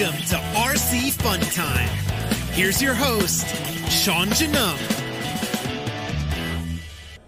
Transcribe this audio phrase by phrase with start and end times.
[0.00, 1.88] Welcome to RC Fun Time.
[2.52, 3.46] Here's your host,
[3.90, 4.78] Sean Janum.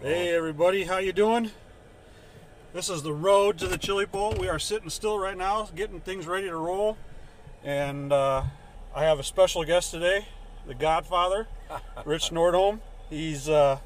[0.01, 1.51] Hey everybody, how you doing?
[2.73, 4.35] This is the road to the Chili Bowl.
[4.41, 6.97] We are sitting still right now, getting things ready to roll,
[7.63, 8.45] and uh,
[8.97, 10.25] I have a special guest today,
[10.67, 11.49] the Godfather,
[12.07, 12.81] Rich Nordholm.
[13.11, 13.81] He's uh,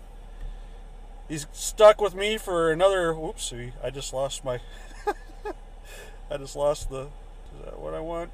[1.28, 3.14] he's stuck with me for another.
[3.14, 3.73] Whoopsie!
[3.82, 4.60] I just lost my.
[6.30, 7.09] I just lost the.
[7.59, 8.30] Is that what I want?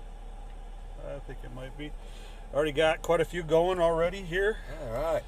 [1.06, 1.90] I think it might be.
[2.54, 4.58] Already got quite a few going already here.
[4.82, 5.22] All right.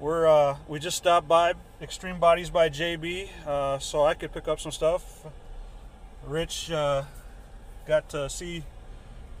[0.00, 1.52] We're uh, we just stopped by
[1.82, 5.26] Extreme Bodies by JB, uh, so I could pick up some stuff.
[6.26, 7.04] Rich uh,
[7.86, 8.64] got to see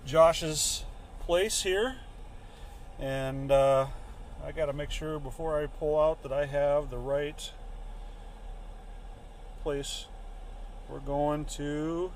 [0.04, 0.84] Josh's
[1.20, 1.96] place here,
[2.98, 3.86] and uh,
[4.44, 7.50] I got to make sure before I pull out that I have the right
[9.62, 10.06] place.
[10.90, 12.12] We're going to.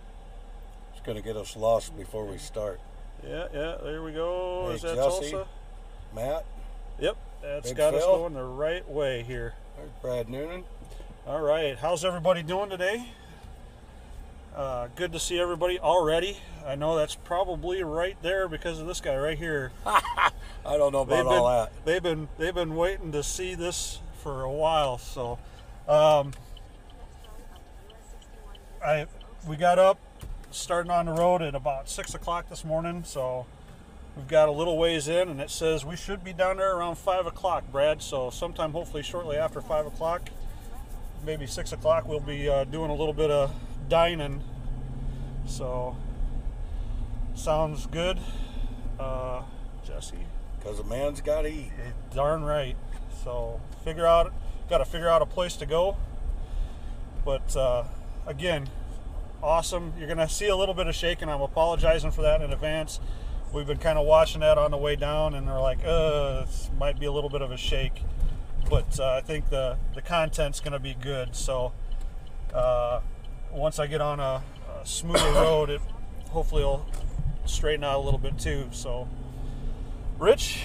[0.93, 2.79] It's going to get us lost before we start.
[3.27, 3.77] Yeah, yeah.
[3.83, 4.67] There we go.
[4.69, 4.97] Hey, Is that.
[4.97, 5.47] Tulsa?
[6.15, 6.45] Matt,
[7.01, 9.55] Yep, that's Big got us going the right way here.
[9.77, 10.63] there's Brad Noonan.
[11.27, 13.09] All right, how's everybody doing today?
[14.55, 16.37] Uh, good to see everybody already.
[16.65, 19.73] I know that's probably right there because of this guy right here.
[19.87, 20.31] I
[20.65, 21.73] don't know They've about been, all that.
[21.85, 24.99] they've been they've been waiting to see this for a while.
[24.99, 25.41] So,
[25.89, 26.33] um,
[28.85, 29.07] I
[29.49, 29.99] we got up,
[30.55, 33.03] starting on the road at about six o'clock this morning.
[33.05, 33.47] So
[34.17, 36.97] we've got a little ways in, and it says we should be down there around
[36.97, 38.01] five o'clock, Brad.
[38.01, 40.31] So sometime hopefully shortly after five o'clock,
[41.25, 43.53] maybe six o'clock, we'll be uh, doing a little bit of
[43.89, 44.43] dining.
[45.47, 45.97] So
[47.35, 48.19] sounds good,
[48.99, 49.43] uh,
[49.85, 50.27] Jesse.
[50.59, 51.73] Because a man's got to eat.
[51.85, 52.77] Eh, Darn right.
[53.23, 54.33] So figure out,
[54.71, 55.97] got to figure out a place to go.
[57.25, 57.85] But uh,
[58.27, 58.69] again,
[59.45, 59.93] awesome.
[59.99, 61.29] You're gonna see a little bit of shaking.
[61.29, 62.99] I'm apologizing for that in advance.
[63.53, 66.71] We've been kind of watching that on the way down, and they're like, "Uh, this
[66.79, 68.03] might be a little bit of a shake."
[68.69, 71.37] But uh, I think the the content's gonna be good.
[71.37, 71.73] So
[72.53, 73.01] uh,
[73.53, 74.43] once I get on a,
[74.81, 75.83] a smoother road, it
[76.31, 76.87] hopefully will
[77.45, 78.69] straighten out a little bit too.
[78.73, 79.09] So.
[80.17, 80.65] Rich,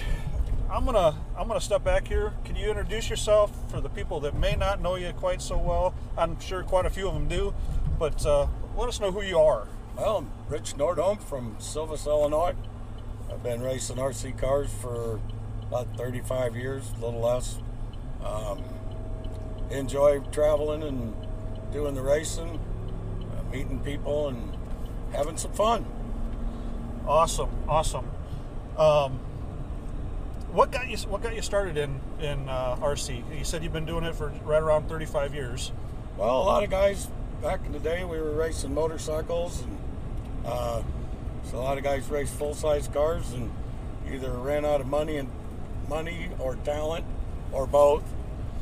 [0.70, 2.32] I'm gonna I'm gonna step back here.
[2.44, 5.92] Can you introduce yourself for the people that may not know you quite so well?
[6.16, 7.52] I'm sure quite a few of them do,
[7.98, 8.46] but uh,
[8.80, 9.68] let us know who you are.
[9.94, 12.54] Well, I'm Rich Nordholm from Silvis, Illinois.
[13.30, 15.20] I've been racing RC cars for
[15.68, 17.58] about 35 years, a little less.
[18.24, 18.64] Um,
[19.70, 21.14] enjoy traveling and
[21.70, 22.58] doing the racing,
[23.20, 24.56] uh, meeting people, and
[25.12, 25.84] having some fun.
[27.06, 28.10] Awesome, awesome.
[28.78, 29.20] Um,
[30.52, 33.38] what got you What got you started in in uh, RC?
[33.38, 35.70] You said you've been doing it for right around 35 years.
[36.16, 37.08] Well, a lot of guys
[37.40, 39.78] back in the day, we were racing motorcycles, and
[40.44, 40.82] uh,
[41.44, 43.50] so a lot of guys raced full size cars, and
[44.12, 45.30] either ran out of money and
[45.88, 47.04] money or talent,
[47.52, 48.04] or both.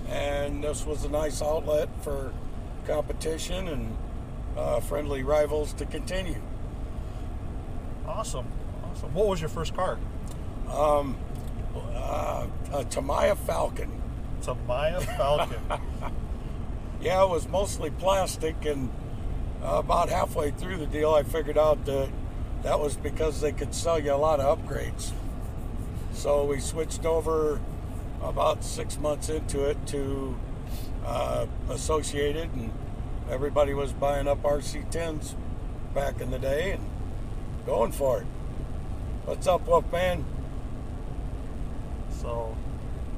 [0.08, 2.32] And this was a nice outlet for
[2.86, 3.96] competition and
[4.56, 6.40] uh, friendly rivals to continue.
[8.06, 8.46] Awesome,
[8.84, 9.12] awesome.
[9.12, 9.98] What was your first car?
[10.70, 11.16] Um,
[11.94, 13.90] uh, a Tamiya Falcon.
[14.38, 15.60] It's a Maya Falcon.
[17.00, 18.91] Yeah, it was mostly plastic, and
[19.62, 22.09] uh, about halfway through the deal, I figured out that
[22.62, 25.12] that was because they could sell you a lot of upgrades.
[26.12, 27.60] So we switched over
[28.20, 30.37] about six months into it to
[31.04, 32.72] uh, Associated, and
[33.31, 35.34] everybody was buying up RC10s
[35.94, 36.84] back in the day and
[37.64, 38.26] going for it.
[39.25, 40.25] What's up, Wolfman?
[42.20, 42.56] So,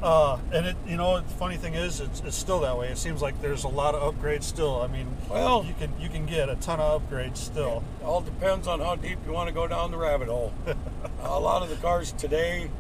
[0.03, 2.88] uh, and it, you know, the funny thing is, it's, it's still that way.
[2.88, 4.81] It seems like there's a lot of upgrades still.
[4.81, 7.83] I mean, Well- you can you can get a ton of upgrades still.
[8.05, 10.53] all depends on how deep you want to go down the rabbit hole.
[11.22, 12.71] a lot of the cars today,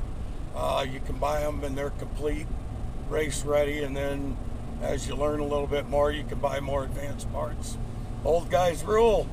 [0.56, 2.46] uh, you can buy them and they're complete,
[3.08, 4.36] race ready, and then
[4.82, 7.76] as you learn a little bit more, you can buy more advanced parts.
[8.24, 9.28] Old guys rule.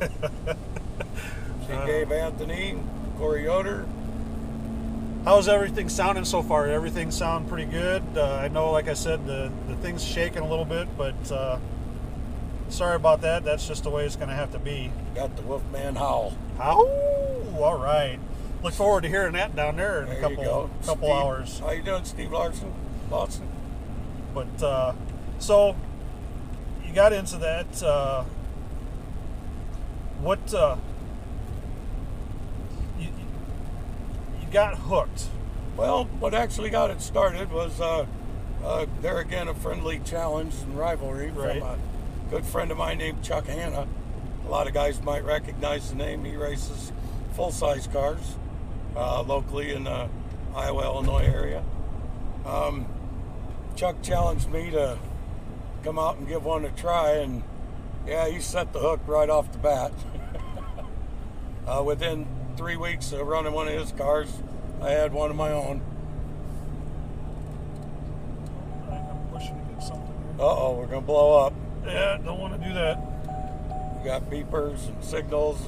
[0.00, 2.78] she gave Anthony,
[3.18, 3.86] Corey Yoder.
[5.24, 6.66] How's everything sounding so far?
[6.66, 8.02] Everything sound pretty good.
[8.16, 11.58] Uh, I know, like I said, the the thing's shaking a little bit, but uh,
[12.70, 13.44] sorry about that.
[13.44, 14.90] That's just the way it's going to have to be.
[15.14, 16.32] Got the Wolfman howl.
[16.56, 16.86] How?
[17.58, 18.18] All right.
[18.62, 21.58] Look forward to hearing that down there in There a couple couple Steve- hours.
[21.60, 22.72] How you doing, Steve Larson?
[23.10, 23.46] Lawson?
[24.34, 24.94] But uh,
[25.38, 25.76] so
[26.86, 27.82] you got into that.
[27.82, 28.24] Uh,
[30.22, 30.76] what uh,
[32.98, 33.12] you, you
[34.50, 35.28] got hooked?
[35.76, 38.06] Well, what actually got it started was uh,
[38.64, 41.58] uh, there again a friendly challenge and rivalry Right.
[41.60, 41.78] from a
[42.30, 43.86] good friend of mine named Chuck Hanna.
[44.46, 46.24] A lot of guys might recognize the name.
[46.24, 46.92] He races
[47.34, 48.36] full size cars
[48.96, 50.08] uh, locally in the
[50.54, 51.62] Iowa, Illinois area.
[52.44, 52.86] Um,
[53.76, 54.98] Chuck challenged me to
[55.84, 57.42] come out and give one a try, and
[58.06, 59.92] yeah, he set the hook right off the bat.
[61.66, 62.26] uh, within
[62.60, 64.30] three weeks of running one of his cars,
[64.82, 65.80] I had one of my own.
[68.86, 71.54] I'm pushing against something Uh oh, we're gonna blow up.
[71.86, 72.98] Yeah, don't want to do that.
[73.96, 75.58] We got beepers and signals.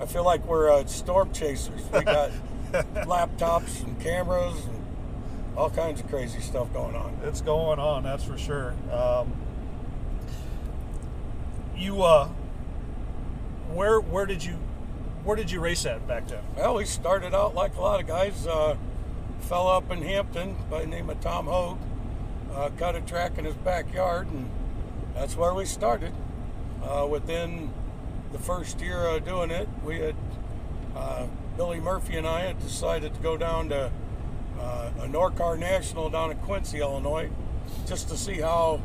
[0.00, 1.82] I feel like we're uh, storm chasers.
[1.92, 2.30] We got
[2.72, 4.86] laptops and cameras and
[5.56, 7.18] all kinds of crazy stuff going on.
[7.24, 8.72] It's going on, that's for sure.
[8.92, 9.32] Um,
[11.76, 12.28] you, uh,
[13.74, 14.58] where where did you
[15.28, 16.42] where did you race at back then?
[16.56, 18.46] Well, we started out like a lot of guys.
[18.46, 18.78] Uh,
[19.40, 21.78] fell up in Hampton by the name of Tom Hogue.
[22.54, 24.48] Uh, cut a track in his backyard, and
[25.14, 26.14] that's where we started.
[26.82, 27.70] Uh, within
[28.32, 30.16] the first year of doing it, we had
[30.96, 31.26] uh,
[31.58, 33.90] Billy Murphy and I had decided to go down to
[34.58, 37.28] uh, a NORRCA National down in Quincy, Illinois,
[37.86, 38.80] just to see how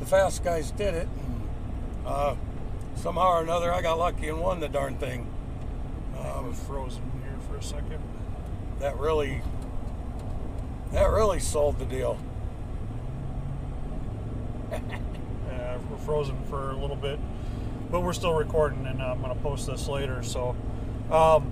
[0.00, 1.08] the fast guys did it.
[1.26, 2.36] And, uh,
[2.96, 5.33] somehow or another, I got lucky and won the darn thing.
[6.54, 8.00] Frozen here for a second.
[8.78, 9.42] that really
[10.92, 12.18] that really sold the deal.
[15.50, 17.18] Uh, we're frozen for a little bit,
[17.90, 20.22] but we're still recording, and I'm to post this later.
[20.22, 20.56] So,
[21.12, 21.44] um,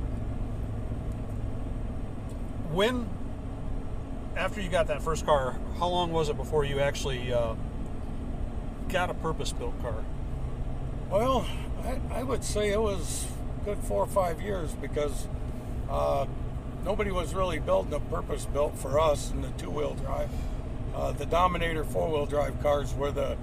[2.72, 3.06] when
[4.36, 7.54] after you got that first car, how long was it before you actually uh,
[8.88, 10.04] got a purpose-built car?
[11.10, 11.46] Well,
[11.84, 13.26] I, I would say it was
[13.64, 15.28] good four or five years because
[15.90, 16.26] uh,
[16.84, 20.30] nobody was really building a purpose built for us in the two wheel drive.
[20.94, 23.36] Uh, the Dominator four wheel drive cars were the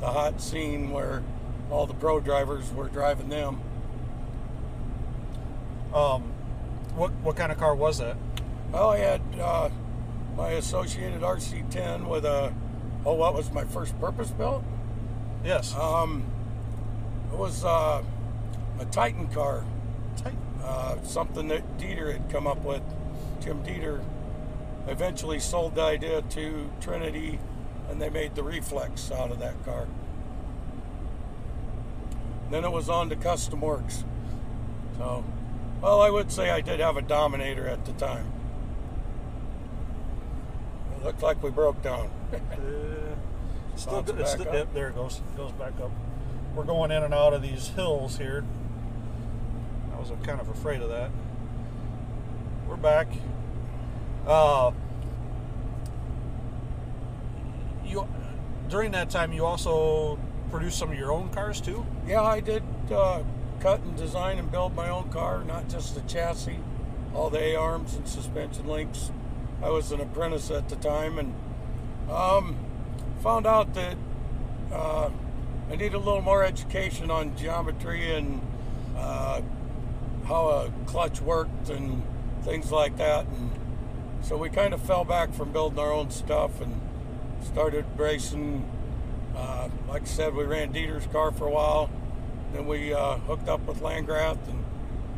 [0.00, 1.22] the hot scene where
[1.70, 3.60] all the pro drivers were driving them.
[5.94, 6.22] Um,
[6.94, 8.16] what what kind of car was that?
[8.72, 9.70] Well, I had uh,
[10.36, 12.52] my Associated RC10 with a
[13.04, 14.64] oh, what was my first purpose built?
[15.44, 16.24] Yes, Um,
[17.32, 18.02] it was uh,
[18.78, 19.64] a Titan car,
[20.16, 20.34] Tight.
[20.62, 22.82] uh, something that Dieter had come up with.
[23.40, 24.02] Jim Dieter
[24.88, 27.38] eventually sold the idea to Trinity,
[27.90, 29.86] and they made the Reflex out of that car.
[32.50, 34.04] Then it was on to Custom Works.
[34.98, 35.24] So,
[35.82, 38.32] well, I would say I did have a Dominator at the time.
[40.96, 42.10] It looked like we broke down.
[43.76, 44.18] Uh, still, good.
[44.20, 44.54] It's back still, up.
[44.54, 45.18] yep, there it goes.
[45.18, 45.90] It goes back up.
[46.54, 48.42] We're going in and out of these hills here.
[49.96, 51.10] I was kind of afraid of that.
[52.68, 53.08] We're back.
[54.26, 54.72] Uh,
[57.82, 58.06] you
[58.68, 60.18] during that time, you also
[60.50, 61.86] produced some of your own cars too.
[62.06, 62.62] Yeah, I did
[62.92, 63.22] uh,
[63.60, 66.58] cut and design and build my own car, not just the chassis,
[67.14, 69.10] all the A arms and suspension links.
[69.62, 71.34] I was an apprentice at the time and
[72.10, 72.56] um,
[73.22, 73.96] found out that
[74.70, 75.08] uh,
[75.70, 78.42] I need a little more education on geometry and
[78.96, 79.40] uh,
[80.26, 82.02] how a clutch worked and
[82.42, 83.26] things like that.
[83.26, 83.50] And
[84.22, 86.80] so we kind of fell back from building our own stuff and
[87.44, 88.68] started racing.
[89.36, 91.90] Uh, like I said, we ran Dieter's car for a while.
[92.52, 94.64] Then we uh, hooked up with Landgraf and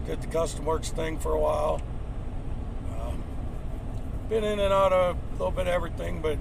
[0.07, 1.81] did the Custom Works thing for a while.
[3.01, 3.23] Um,
[4.29, 6.37] been in and out of a little bit of everything, but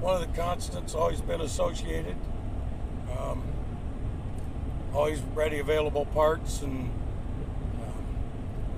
[0.00, 2.16] one of the constants always been associated.
[3.16, 3.42] Um,
[4.94, 6.90] always ready, available parts, and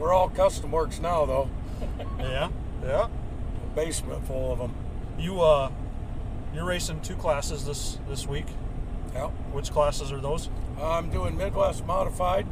[0.00, 1.50] we're all Custom Works now, though.
[2.18, 2.50] Yeah,
[2.82, 3.08] yeah.
[3.74, 4.74] Basement full of them.
[5.18, 5.70] You uh,
[6.54, 8.46] you're racing two classes this this week.
[9.14, 9.30] Yep.
[9.52, 10.50] Which classes are those?
[10.80, 12.46] I'm doing Midwest Modified.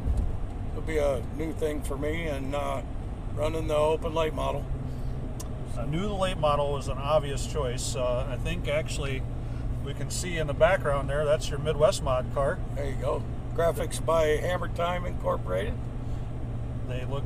[0.71, 2.81] It'll be a new thing for me, and uh,
[3.35, 4.65] running the open late model.
[5.77, 7.95] I knew the late model was an obvious choice.
[7.95, 9.21] Uh, I think actually
[9.85, 12.59] we can see in the background there that's your Midwest mod car.
[12.75, 13.23] There you go.
[13.55, 15.73] Graphics by Hammer Time Incorporated.
[16.87, 17.23] They look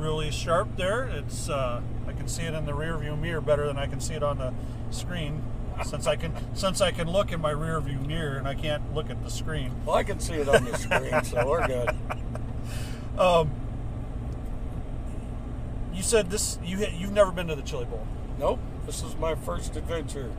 [0.00, 1.04] really sharp there.
[1.04, 4.00] It's uh, I can see it in the rear view mirror better than I can
[4.00, 4.52] see it on the
[4.90, 5.42] screen.
[5.84, 8.94] Since I can since I can look in my rear view mirror and I can't
[8.94, 9.72] look at the screen.
[9.86, 11.90] Well, I can see it on the screen, so we're good.
[13.18, 13.50] Um,
[15.92, 18.06] you said this you you've never been to the Chili Bowl.
[18.38, 18.60] Nope.
[18.86, 20.32] This is my first adventure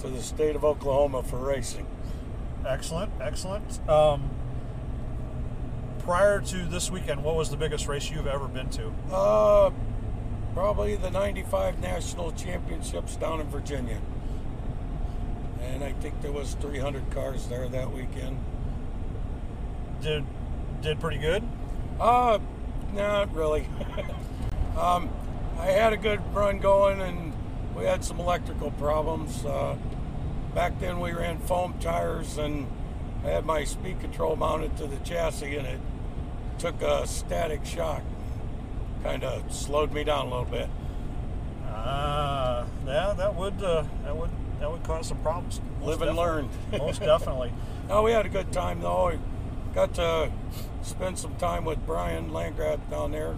[0.00, 1.86] to the state of Oklahoma for racing.
[2.66, 3.86] Excellent, excellent.
[3.88, 4.30] Um,
[6.04, 8.92] prior to this weekend, what was the biggest race you've ever been to?
[9.10, 9.70] Uh,
[10.52, 13.98] probably the 95 National Championships down in Virginia.
[15.62, 18.38] And I think there was 300 cars there that weekend.
[20.02, 20.24] Did
[20.82, 21.42] did pretty good.
[21.98, 22.38] Uh,
[22.92, 23.66] Not really.
[24.78, 25.08] um,
[25.58, 27.32] I had a good run going, and
[27.74, 29.42] we had some electrical problems.
[29.42, 29.76] Uh,
[30.54, 32.66] back then, we ran foam tires, and
[33.24, 35.80] I had my speed control mounted to the chassis, and it
[36.58, 38.02] took a static shock.
[39.02, 40.68] Kind of slowed me down a little bit.
[41.66, 44.30] Ah, yeah, that would uh, that would
[44.60, 45.60] that would cause some problems.
[45.80, 46.48] Most Live and learn.
[46.72, 47.52] Most definitely.
[47.88, 49.10] No, we had a good time though.
[49.10, 49.18] We
[49.74, 50.30] got to
[50.82, 53.34] spend some time with Brian Landgraf down there,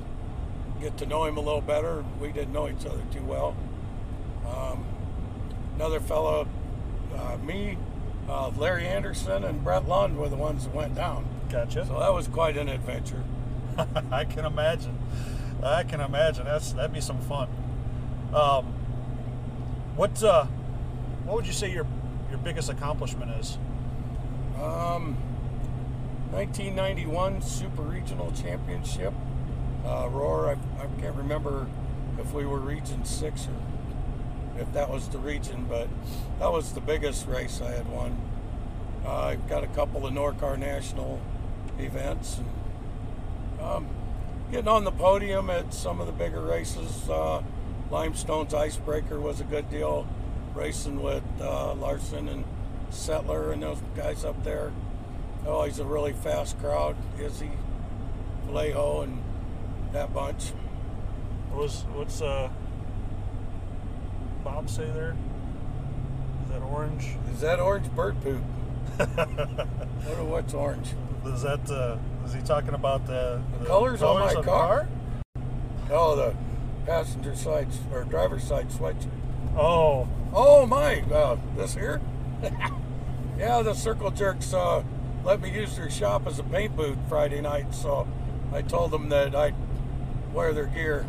[0.80, 2.04] get to know him a little better.
[2.20, 3.56] We didn't know each other too well.
[4.46, 4.85] Um,
[5.75, 6.46] another fellow,
[7.16, 7.76] uh, me,
[8.28, 11.26] uh, Larry Anderson, and Brett Lund were the ones that went down.
[11.50, 11.87] Gotcha.
[11.87, 13.23] So that was quite an adventure.
[14.11, 14.99] I can imagine.
[15.62, 16.45] I can imagine.
[16.45, 17.49] That's that'd be some fun.
[18.35, 18.67] Um,
[19.97, 20.47] what uh,
[21.25, 21.87] what would you say your
[22.31, 23.59] your biggest accomplishment is?
[24.61, 25.17] Um,
[26.31, 29.12] 1991 Super Regional Championship.
[29.85, 31.69] Uh, Roar, I, I can't remember
[32.19, 35.88] if we were Region 6 or if that was the region, but
[36.38, 38.19] that was the biggest race I had won.
[39.05, 41.21] Uh, I've got a couple of NORRCA National
[41.78, 42.38] events.
[42.38, 43.88] And, um,
[44.50, 47.09] getting on the podium at some of the bigger races.
[47.09, 47.42] Uh,
[47.90, 50.06] Limestone's Icebreaker was a good deal.
[50.54, 52.45] Racing with uh, Larson and
[52.90, 54.73] Settler and those guys up there.
[55.47, 56.97] Oh, he's a really fast crowd.
[57.21, 57.50] Izzy,
[58.47, 59.23] Vallejo, and
[59.92, 60.52] that bunch.
[61.50, 62.49] What was what's uh,
[64.42, 65.14] Bob say there?
[66.45, 67.16] Is that orange?
[67.33, 68.42] Is that orange bird poop?
[68.97, 70.88] what, what's orange?
[71.35, 74.88] Is that uh, is he talking about the, the colors on my the car?
[75.90, 76.35] Oh, the
[76.87, 78.97] passenger side or driver's side switch.
[79.56, 81.99] Oh, Oh my, uh, this here?
[83.38, 84.83] yeah, the Circle Jerks uh,
[85.25, 88.06] let me use their shop as a paint booth Friday night, so
[88.52, 89.54] I told them that I'd
[90.35, 91.06] wear their gear.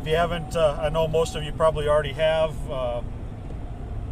[0.00, 2.54] if you haven't, uh, I know most of you probably already have.
[2.70, 3.02] Uh,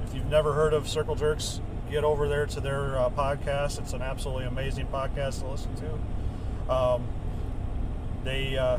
[0.06, 3.78] if you've never heard of Circle Jerks, get over there to their uh, podcast.
[3.78, 6.72] It's an absolutely amazing podcast to listen to.
[6.72, 7.06] Um,
[8.24, 8.78] they uh,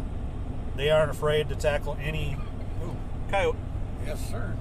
[0.76, 2.38] they aren't afraid to tackle any.
[2.84, 2.96] Ooh,
[3.30, 3.58] coyote.
[4.06, 4.56] Yes, sir.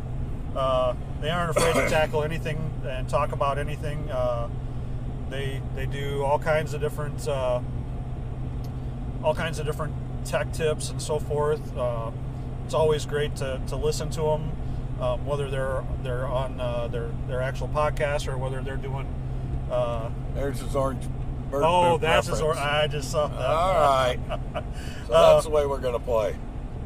[0.55, 4.11] Uh, they aren't afraid to tackle anything and talk about anything.
[4.11, 4.49] Uh,
[5.29, 7.61] they they do all kinds of different uh,
[9.23, 11.77] all kinds of different tech tips and so forth.
[11.77, 12.11] Uh,
[12.65, 14.51] it's always great to, to listen to them,
[15.01, 19.07] um, whether they're they're on uh, their their actual podcast or whether they're doing.
[19.71, 21.03] Uh, There's his orange
[21.51, 22.41] bird oh, poop that's his.
[22.41, 22.57] Or.
[22.57, 23.41] I just saw that.
[23.41, 24.19] All right.
[25.07, 26.37] So Uh, that's the way we're going to play.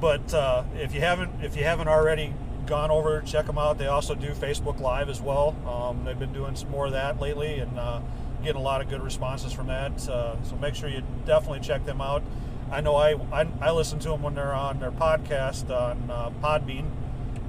[0.00, 2.34] but uh, if you haven't if you haven't already
[2.66, 6.32] gone over check them out they also do facebook live as well um, they've been
[6.32, 8.00] doing some more of that lately and uh,
[8.44, 11.84] getting a lot of good responses from that uh, so make sure you definitely check
[11.86, 12.22] them out
[12.70, 16.30] i know i i, I listen to them when they're on their podcast on uh,
[16.42, 16.90] podbean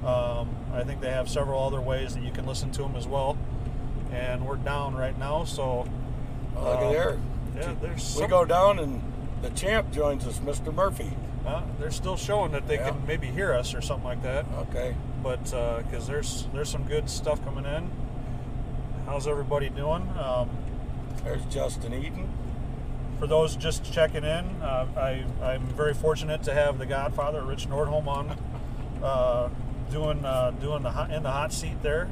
[0.04, 3.06] um, i think they have several other ways that you can listen to them as
[3.06, 3.36] well
[4.10, 5.86] and we're down right now so
[6.54, 7.18] Oh, look uh, at there.
[7.56, 9.02] yeah there's We go down and
[9.42, 10.72] the champ joins us, Mr.
[10.72, 11.10] Murphy.
[11.46, 12.90] uh, they're still showing that they Yeah.
[12.90, 14.94] can maybe hear us or something like that Okay.
[15.22, 17.90] but because there's there's some good stuff coming in.
[19.06, 20.08] How's everybody doing?
[20.18, 20.48] Um,
[21.24, 22.28] There's Justin Eaton.
[23.18, 27.68] for those just checking in, uh, I I'm very fortunate to have the Godfather Rich
[27.68, 28.36] Nordholm on,
[29.02, 29.48] uh,
[29.92, 32.08] doing uh, doing the hot, in the hot seat there.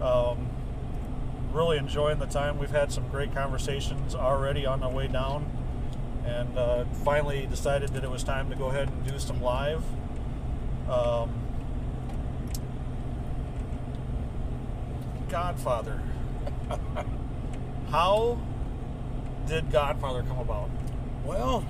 [0.00, 0.48] Um,
[1.52, 2.58] really enjoying the time.
[2.58, 5.50] We've had some great conversations already on the way down,
[6.24, 9.82] and uh, finally decided that it was time to go ahead and do some live.
[10.88, 11.30] Um,
[15.28, 16.00] Godfather.
[17.90, 18.38] How
[19.46, 20.70] did Godfather come about?
[21.24, 21.64] Well,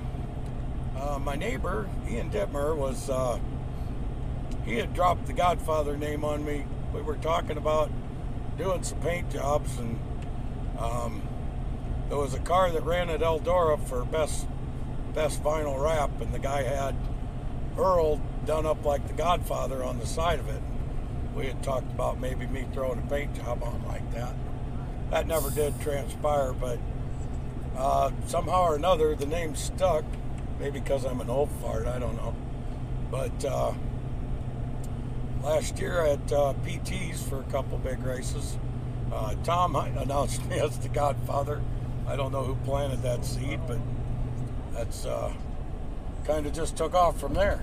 [0.97, 3.39] uh, my neighbor, Ian Dittmer, was, uh,
[4.65, 6.65] he had dropped the Godfather name on me.
[6.95, 7.91] We were talking about
[8.59, 9.99] doing some paint jobs, and
[10.79, 11.23] um,
[12.09, 14.47] there was a car that ran at Eldora for best
[15.15, 16.95] best vinyl wrap, and the guy had
[17.77, 20.63] Earl done up like the Godfather on the side of it.
[21.35, 24.35] We had talked about maybe me throwing a paint job on like that.
[25.11, 26.79] That never did transpire, but
[27.77, 30.05] uh, somehow or another, the name stuck.
[30.59, 32.35] Maybe because I'm an old fart, I don't know.
[33.11, 33.73] But uh,
[35.43, 38.59] last year at uh, PT's for a couple big races,
[39.13, 41.61] uh, Tom announced me as the Godfather.
[42.07, 43.79] I don't know who planted that seed, but
[44.73, 45.33] that's uh,
[46.25, 47.63] kind of just took off from there.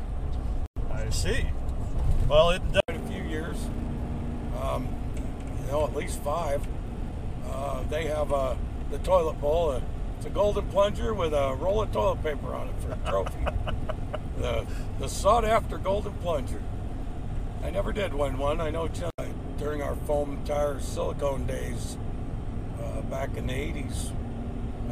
[0.91, 1.45] I see.
[2.27, 3.57] Well, it Quite a few years,
[4.61, 4.87] um,
[5.61, 6.65] you know, at least five.
[7.49, 8.55] Uh, they have uh,
[8.91, 9.81] the toilet bowl,
[10.17, 13.45] It's a golden plunger with a roll of toilet paper on it for a trophy.
[14.37, 14.65] the
[14.99, 16.61] the sought after golden plunger.
[17.63, 18.61] I never did win one.
[18.61, 18.89] I know
[19.57, 21.97] during our foam tire silicone days
[22.81, 24.11] uh, back in the 80s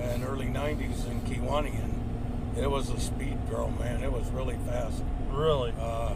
[0.02, 4.04] and early 90s in Kewanee, and it was a speed drill, man.
[4.04, 5.04] It was really fast.
[5.32, 5.74] Really?
[5.80, 6.16] Uh,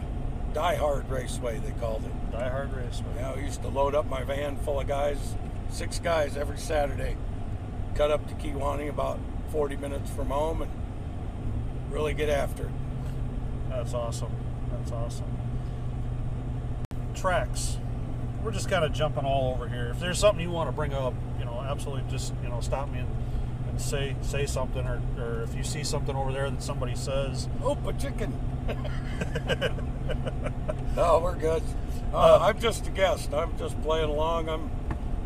[0.52, 2.32] Die Hard Raceway, they called it.
[2.32, 3.14] Die Hard Raceway.
[3.16, 5.34] Yeah, I used to load up my van full of guys,
[5.70, 7.16] six guys every Saturday,
[7.94, 9.18] cut up to Kewanee about
[9.52, 10.70] 40 minutes from home, and
[11.90, 12.72] really get after it.
[13.68, 14.32] That's awesome.
[14.72, 15.39] That's awesome.
[17.20, 17.76] Tracks.
[18.42, 19.88] We're just kind of jumping all over here.
[19.88, 22.90] If there's something you want to bring up, you know, absolutely just you know stop
[22.90, 23.08] me and,
[23.68, 27.46] and say say something, or, or if you see something over there that somebody says.
[27.62, 28.32] Oh, a chicken.
[30.96, 31.62] no, we're good.
[32.14, 33.34] Uh, I'm just a guest.
[33.34, 34.48] I'm just playing along.
[34.48, 34.70] I'm.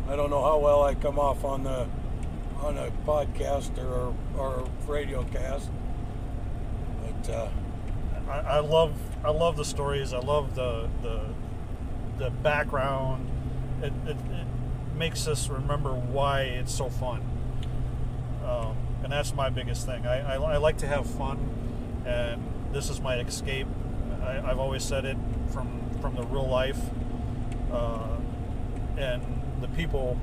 [0.09, 1.87] I don't know how well I come off on the
[2.59, 5.69] on a podcast or or radio cast,
[7.05, 7.47] but uh,
[8.29, 8.91] I, I love
[9.23, 10.11] I love the stories.
[10.11, 11.21] I love the the
[12.17, 13.29] the background.
[13.81, 14.47] It, it, it
[14.95, 17.21] makes us remember why it's so fun.
[18.45, 20.05] Um, and that's my biggest thing.
[20.05, 21.37] I, I, I like to have fun,
[22.05, 22.41] and
[22.71, 23.67] this is my escape.
[24.23, 25.17] I, I've always said it
[25.51, 26.79] from from the real life,
[27.71, 28.17] uh,
[28.97, 29.21] and
[29.61, 30.17] the people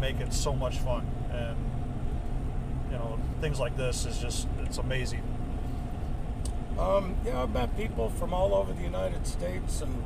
[0.00, 1.06] make it so much fun.
[1.32, 1.56] And
[2.90, 5.22] you know, things like this is just it's amazing.
[6.78, 10.02] Um, yeah, I've met people from all over the United States and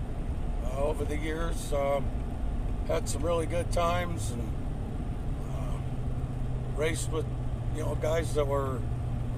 [0.79, 1.73] over the years.
[1.73, 2.05] Um,
[2.87, 4.43] had some really good times and
[5.51, 7.27] uh, raced with,
[7.75, 8.77] you know, guys that were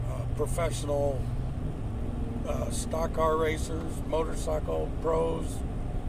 [0.08, 1.20] uh, professional
[2.48, 5.44] uh, stock car racers, motorcycle pros.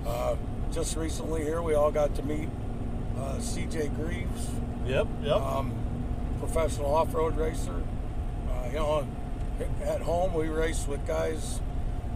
[0.06, 0.36] Uh,
[0.72, 2.48] just recently here, we all got to meet
[3.18, 4.50] uh, CJ Greaves,
[4.86, 5.36] Yep, yep.
[5.36, 5.74] um,
[6.40, 7.84] professional off-road racer.
[8.50, 9.08] Uh, you know,
[9.84, 11.60] at home we race with guys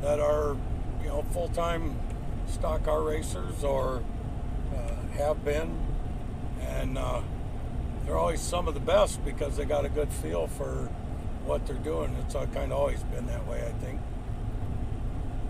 [0.02, 0.56] that are,
[1.02, 1.96] you know, full-time
[2.48, 4.04] stock car racers or
[4.76, 5.78] uh, have been,
[6.62, 7.22] and uh,
[8.06, 10.90] they're always some of the best because they got a good feel for
[11.46, 12.16] what they're doing.
[12.26, 14.00] It's uh, kind of always been that way, I think.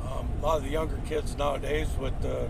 [0.03, 2.47] Um, a lot of the younger kids nowadays with the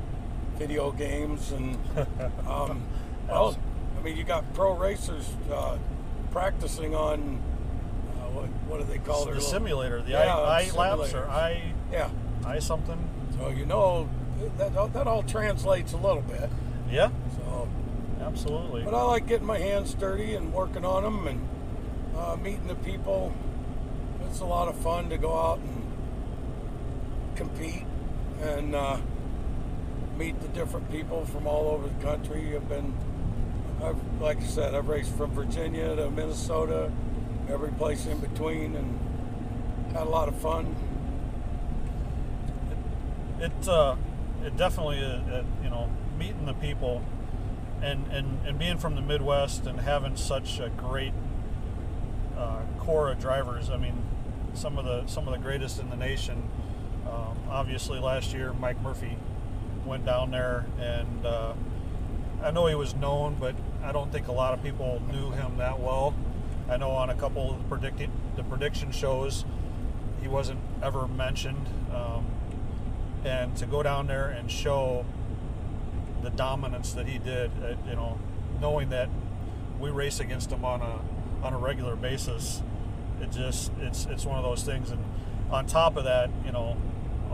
[0.57, 1.77] video games and
[2.47, 2.83] um,
[3.27, 3.57] well,
[3.97, 5.77] I mean, you got pro racers uh,
[6.31, 7.41] practicing on
[8.09, 9.25] uh, what, what do they call it?
[9.25, 11.27] the little- simulator, the Yeah, I, I laps or.
[11.27, 12.09] I Yeah,
[12.45, 13.09] I something.
[13.39, 14.09] so you know
[14.57, 16.49] that that all translates a little bit.
[16.89, 17.67] Yeah, So,
[18.21, 18.83] absolutely.
[18.83, 21.47] but I like getting my hands dirty and working on them and
[22.15, 23.33] uh, meeting the people.
[24.29, 25.83] It's a lot of fun to go out and
[27.35, 27.85] compete
[28.41, 28.97] and uh,
[30.17, 32.55] meet the different people from all over the country.
[32.55, 32.93] I've been,
[33.83, 36.91] I've, like I said, I've raced from Virginia to Minnesota,
[37.49, 38.99] every place in between, and
[39.93, 40.75] had a lot of fun.
[43.39, 43.95] it uh,
[44.45, 47.01] it definitely uh, uh, you know meeting the people
[47.81, 51.13] and, and and being from the Midwest and having such a great
[52.37, 53.69] uh, core of drivers.
[53.69, 54.03] I mean,
[54.53, 56.49] some of the some of the greatest in the nation.
[57.09, 59.17] Um, obviously, last year Mike Murphy
[59.85, 61.53] went down there, and uh,
[62.41, 65.57] I know he was known, but I don't think a lot of people knew him
[65.57, 66.15] that well.
[66.69, 69.45] I know on a couple of the predicted the prediction shows,
[70.21, 71.67] he wasn't ever mentioned.
[71.93, 72.25] Um,
[73.25, 75.03] and to go down there and show
[76.21, 78.19] the dominance that he did, uh, you know,
[78.61, 79.09] knowing that
[79.79, 80.99] we race against him on a
[81.43, 82.61] on a regular basis,
[83.21, 84.91] it just it's it's one of those things.
[84.91, 85.03] And
[85.51, 86.77] on top of that, you know,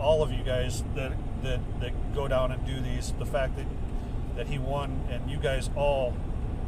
[0.00, 3.66] all of you guys that that that go down and do these, the fact that
[4.36, 6.14] that he won and you guys all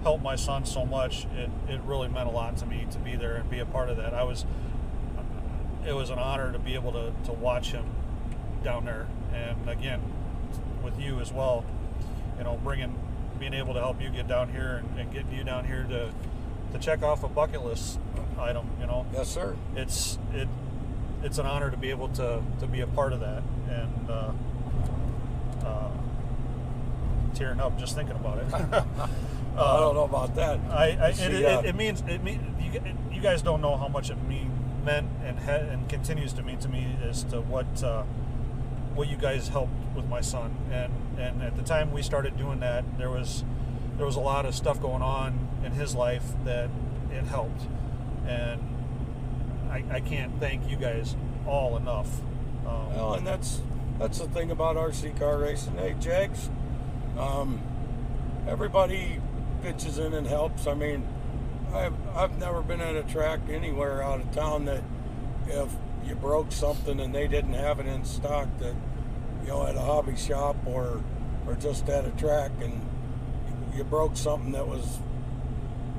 [0.02, 3.16] helped my son so much, it, it really meant a lot to me to be
[3.16, 4.12] there and be a part of that.
[4.12, 4.44] I was
[5.86, 7.84] it was an honor to be able to, to watch him
[8.64, 9.06] down there.
[9.32, 10.00] And again
[10.82, 11.64] with you as well
[12.36, 12.94] you know bringing
[13.38, 16.12] being able to help you get down here and, and getting you down here to
[16.72, 17.98] to check off a bucket list
[18.38, 19.06] item you know?
[19.12, 19.56] Yes, sir.
[19.76, 20.48] it's it
[21.24, 23.42] it's an honor to be able to to be a part of that.
[23.68, 24.32] And uh,
[25.64, 25.90] uh,
[27.34, 28.52] tearing up just thinking about it.
[29.56, 30.60] I don't know about that.
[30.70, 33.76] I, I it, see, it, uh, it means it mean you, you guys don't know
[33.76, 34.50] how much it mean
[34.84, 38.02] meant and ha, and continues to mean to me as to what uh,
[38.94, 42.60] what you guys helped with my son and and at the time we started doing
[42.60, 43.44] that there was
[43.96, 46.68] there was a lot of stuff going on in his life that
[47.10, 47.62] it helped
[48.26, 48.60] and
[49.70, 52.08] I, I can't thank you guys all enough
[52.66, 53.60] um, Well, and that's
[53.98, 55.76] that's the thing about RC car racing.
[55.76, 56.50] Hey, Jags,
[57.18, 57.60] um,
[58.48, 59.20] everybody
[59.62, 60.66] pitches in and helps.
[60.66, 61.06] I mean,
[61.72, 64.82] I've I've never been at a track anywhere out of town that
[65.46, 65.70] if
[66.06, 68.74] you broke something and they didn't have it in stock that
[69.42, 71.02] you know at a hobby shop or
[71.46, 72.80] or just at a track and
[73.76, 74.98] you broke something that was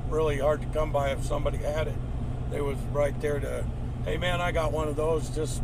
[0.08, 1.94] really hard to come by if somebody had it.
[2.50, 3.64] They was right there to
[4.04, 5.60] hey man i got one of those just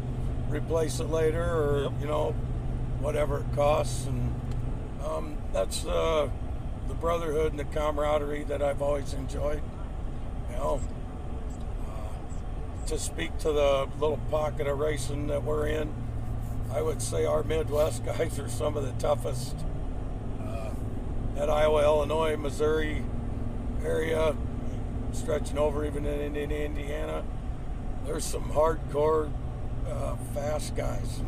[0.51, 1.93] replace it later or Yep.
[2.01, 2.33] you know
[3.01, 4.07] whatever it costs.
[4.07, 4.41] And
[5.05, 6.29] um, that's uh,
[6.89, 9.63] the brotherhood and the camaraderie that i've always enjoyed.
[10.51, 10.81] You know
[12.93, 15.91] to speak to the little pocket of racing that we're in
[16.71, 19.57] i would say our midwest guys are some of the toughest
[20.45, 20.69] uh,
[21.39, 23.03] at iowa illinois missouri
[23.83, 24.37] area
[25.13, 27.25] stretching over even in, in indiana
[28.05, 29.33] there's some hardcore
[29.89, 31.23] uh, fast guys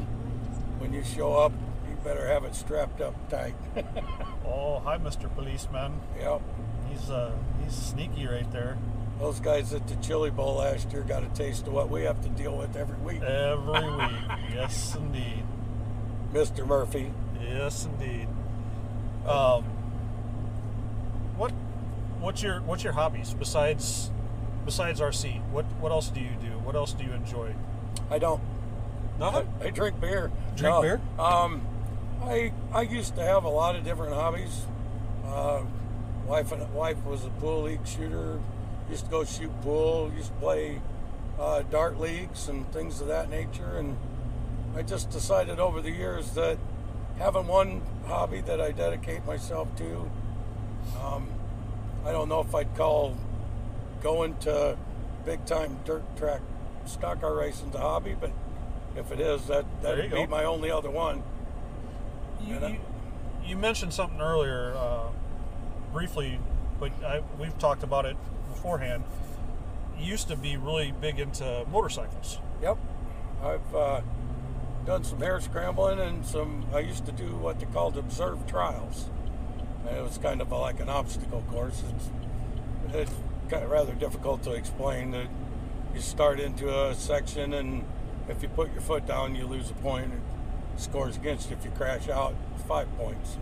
[0.78, 1.52] when you show up
[1.88, 3.54] you better have it strapped up tight
[4.46, 5.34] Oh, hi, Mr.
[5.34, 5.98] Policeman.
[6.20, 6.42] yep
[6.90, 8.76] He's uh, he's sneaky right there.
[9.20, 12.20] Those guys at the chili bowl last year got a taste of what we have
[12.22, 14.10] to deal with every week Every week.
[14.52, 15.42] yes, indeed.
[16.32, 18.26] mr murphy Yes, indeed.
[19.26, 19.64] Um,
[21.36, 21.50] what
[22.20, 24.10] what's your what's your hobbies besides
[24.64, 25.42] besides RC?
[25.50, 26.58] What what else do you do?
[26.64, 27.54] What else do you enjoy?
[28.10, 28.40] i don't
[29.18, 29.46] Nothing.
[29.60, 30.32] I, I drink beer.
[30.56, 31.00] Drink beer?
[31.18, 31.60] Um,
[32.22, 34.62] I I used to have a lot of different hobbies.
[35.24, 35.62] Uh,
[36.26, 38.40] wife and wife was a pool league shooter.
[38.90, 40.12] Used to go shoot pool.
[40.16, 40.80] Used to play
[41.38, 43.76] uh, dart leagues and things of that nature.
[43.76, 43.96] And
[44.76, 46.58] I just decided over the years that
[47.18, 50.10] having one hobby that I dedicate myself to.
[51.02, 51.28] Um,
[52.04, 53.16] I don't know if I'd call
[54.02, 54.76] going to
[55.24, 56.40] big time dirt track
[56.84, 58.30] stock car racing a hobby, but
[58.96, 60.26] if it is, that that'd be go.
[60.26, 61.22] my only other one.
[62.46, 62.76] You, you,
[63.46, 65.08] you mentioned something earlier, uh,
[65.92, 66.38] briefly,
[66.78, 68.16] but I, we've talked about it
[68.64, 69.04] beforehand.
[70.00, 72.38] Used to be really big into motorcycles.
[72.62, 72.78] Yep,
[73.42, 74.00] I've uh,
[74.86, 76.64] done some hare scrambling and some.
[76.74, 79.10] I used to do what they called observed trials.
[79.86, 81.82] And it was kind of like an obstacle course.
[81.94, 82.10] It's
[82.94, 83.12] it's
[83.50, 85.10] kind of rather difficult to explain.
[85.10, 85.28] That
[85.94, 87.84] you start into a section and
[88.28, 90.10] if you put your foot down, you lose a point.
[90.74, 91.56] It scores against you.
[91.56, 92.34] If you crash out,
[92.66, 93.36] five points.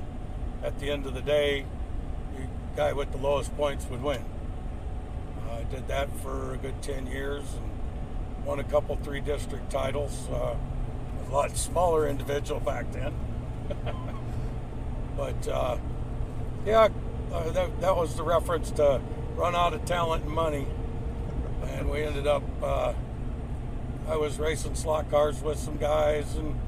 [0.63, 1.65] At the end of the day,
[2.37, 2.43] the
[2.77, 4.25] guy with the lowest points would win.
[5.73, 10.29] Did that for a good 10 years and won a couple three district titles.
[10.29, 10.55] Uh,
[11.27, 13.15] a lot smaller individual back then.
[15.17, 15.79] but uh,
[16.67, 16.89] yeah,
[17.33, 19.01] uh, that, that was the reference to
[19.35, 20.67] run out of talent and money.
[21.69, 22.93] And we ended up, uh,
[24.07, 26.61] I was racing slot cars with some guys and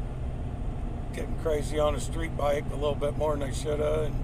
[1.12, 4.04] getting crazy on a street bike a little bit more than I should have.
[4.04, 4.14] And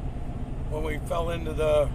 [0.71, 1.91] when we fell into the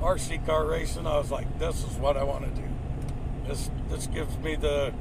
[0.00, 2.68] RC car racing, I was like, this is what I want to do.
[3.46, 4.92] This this gives me the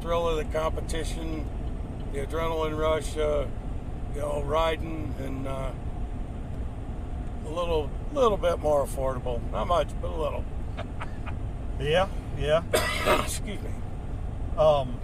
[0.00, 1.46] thrill of the competition,
[2.12, 3.46] the adrenaline rush, uh,
[4.14, 5.70] you know, riding, and uh,
[7.46, 9.40] a little little bit more affordable.
[9.50, 10.44] Not much, but a little.
[11.80, 12.06] Yeah,
[12.38, 12.62] yeah.
[13.24, 13.70] Excuse me.
[14.56, 15.00] Um,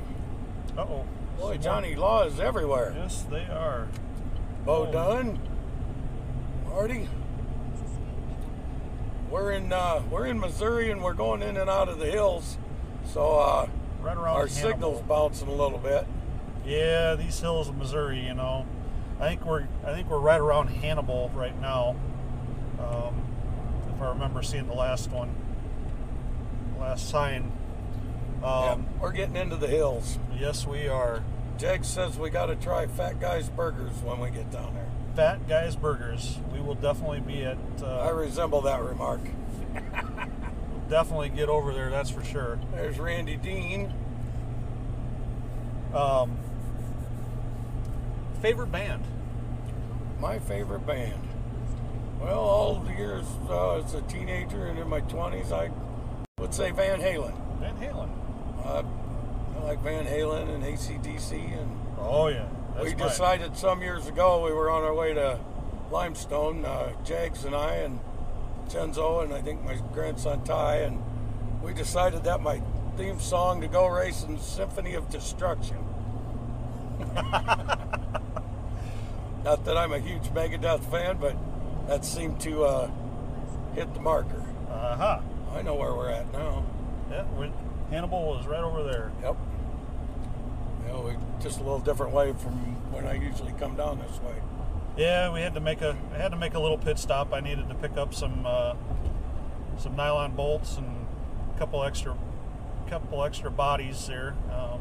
[0.76, 1.04] uh oh.
[1.36, 2.94] Boy, Johnny Law is everywhere.
[2.96, 3.88] Yes, they are.
[4.64, 4.92] Bo Oh.
[4.92, 5.40] Dunn,
[6.68, 7.08] Marty.
[9.30, 12.56] We're in uh, we're in Missouri and we're going in and out of the hills,
[13.12, 13.68] so uh,
[14.00, 16.06] Right around our signal's bouncing a little bit.
[16.64, 18.64] Yeah, these hills of Missouri, you know.
[19.20, 21.96] I think we're I think we're right around Hannibal right now.
[22.78, 23.22] Um,
[23.94, 25.34] if I remember seeing the last one,
[26.78, 27.52] last sign.
[28.40, 30.18] Yeah, Um, we're getting into the hills.
[30.38, 31.24] Yes, we are.
[31.58, 34.86] Jake says we got to try Fat Guy's Burgers when we get down there.
[35.18, 36.38] Fat Guys Burgers.
[36.52, 37.58] We will definitely be at.
[37.82, 39.18] I Uh, resemble that remark.
[40.88, 41.90] definitely get over there.
[41.90, 42.60] That's for sure.
[42.70, 43.92] There's Randy Dean.
[45.92, 46.36] Um,
[48.40, 49.02] favorite band?
[50.20, 51.20] My favorite band.
[52.20, 55.72] Well, all the years uh, as a teenager and in my 20s, I
[56.40, 57.34] would say Van Halen.
[57.58, 58.08] Van Halen.
[58.64, 58.84] Uh,
[59.58, 61.58] I like Van Halen and ACDC.
[61.60, 62.46] And Oh yeah.
[62.78, 63.08] That's we mine.
[63.08, 65.40] decided some years ago we were on our way to
[65.90, 67.98] Limestone, uh, Jags and I, and
[68.68, 71.02] Chenzo, and I think my grandson Ty, and
[71.60, 72.62] we decided that my
[72.96, 75.78] theme song to go racing Symphony of Destruction.
[79.44, 81.34] Not that I'm a huge Megadeth fan, but
[81.88, 82.90] that seemed to uh,
[83.74, 84.44] hit the marker.
[84.70, 85.20] Uh huh.
[85.52, 86.64] I know where we're at now.
[87.10, 87.24] Yeah,
[87.90, 89.10] Hannibal is right over there.
[89.22, 89.36] Yep.
[90.88, 92.52] Know, just a little different way from
[92.92, 94.34] when I usually come down this way.
[94.96, 97.32] Yeah, we had to make a I had to make a little pit stop.
[97.32, 98.74] I needed to pick up some uh,
[99.76, 100.86] some nylon bolts and
[101.54, 102.16] a couple extra,
[102.88, 104.34] couple extra bodies there.
[104.52, 104.80] Um,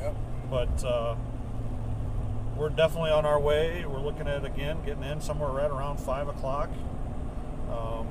[0.00, 0.16] Yep.
[0.50, 1.14] but uh,
[2.56, 3.84] we're definitely on our way.
[3.86, 6.68] We're looking at again getting in somewhere right around five o'clock.
[7.70, 8.08] Um,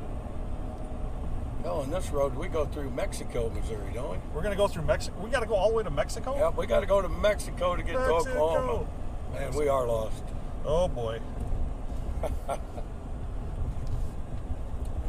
[1.63, 4.17] Hell, on this road we go through Mexico, Missouri, don't we?
[4.34, 5.17] we're gonna go through Mexico.
[5.21, 6.38] We got to go all the way to Mexico.
[6.38, 8.49] Yep, we got to go to Mexico to get to Mexico.
[8.49, 8.88] Oklahoma.
[9.38, 10.23] And we are lost.
[10.65, 11.19] Oh boy.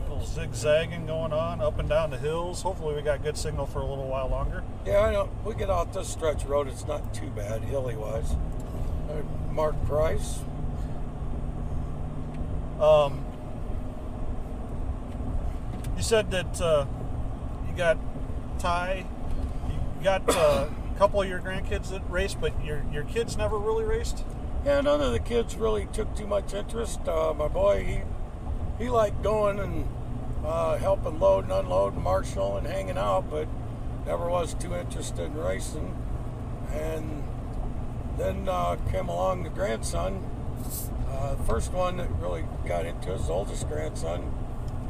[0.09, 2.62] little zigzagging going on up and down the hills.
[2.62, 4.62] Hopefully, we got good signal for a little while longer.
[4.87, 5.29] Yeah, I know.
[5.45, 6.69] We get off this stretch road.
[6.69, 8.37] It's not too bad, hilly wise.
[9.51, 10.40] Mark Price.
[12.81, 13.24] Um,
[16.05, 16.85] said that uh,
[17.67, 17.97] you got
[18.59, 19.07] Ty,
[19.99, 23.59] you got uh, a couple of your grandkids that raced, but your your kids never
[23.59, 24.23] really raced.
[24.64, 27.09] Yeah, none of the kids really took too much interest.
[27.09, 29.88] Uh, my boy, he he liked going and
[30.45, 33.49] uh, helping load and unload, and marshal and hanging out, but
[34.07, 35.97] never was too interested in racing.
[36.73, 37.25] And
[38.19, 40.23] then uh, came along the grandson.
[41.09, 44.33] Uh, first one that really got into his oldest grandson,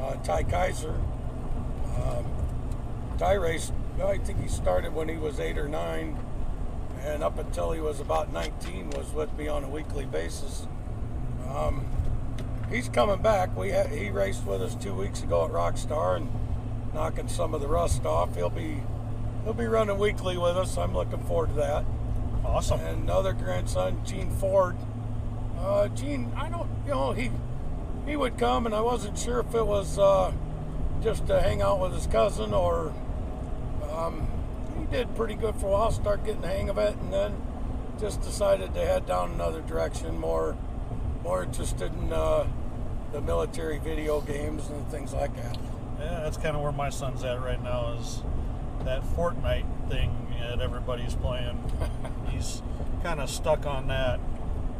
[0.04, 1.00] uh, Ty Kaiser.
[1.96, 2.26] Um,
[3.18, 3.72] Ty raced.
[4.02, 6.18] I think he started when he was eight or nine
[7.04, 10.66] and up until he was about 19 was with me on a weekly basis.
[11.48, 11.86] Um,
[12.70, 13.56] he's coming back.
[13.56, 16.30] We ha- he raced with us two weeks ago at Rockstar and
[16.94, 18.34] knocking some of the rust off.
[18.34, 18.80] He'll be
[19.44, 20.78] he'll be running weekly with us.
[20.78, 21.84] I'm looking forward to that.
[22.44, 22.80] Awesome.
[22.80, 24.76] And another grandson, Gene Ford.
[25.58, 27.30] Uh, Gene, I don't, you know, he
[28.06, 30.32] he would come, and I wasn't sure if it was uh,
[31.02, 32.92] just to hang out with his cousin or
[33.90, 34.26] um,
[34.78, 35.90] he did pretty good for a while.
[35.90, 37.34] Start getting the hang of it, and then
[38.00, 40.18] just decided to head down another direction.
[40.18, 40.56] More
[41.22, 42.46] more interested in uh,
[43.12, 45.56] the military video games and things like that.
[45.98, 47.96] Yeah, that's kind of where my son's at right now.
[47.98, 48.22] Is
[48.84, 51.58] that Fortnite thing that everybody's playing?
[52.28, 52.60] He's
[53.02, 54.20] kind of stuck on that.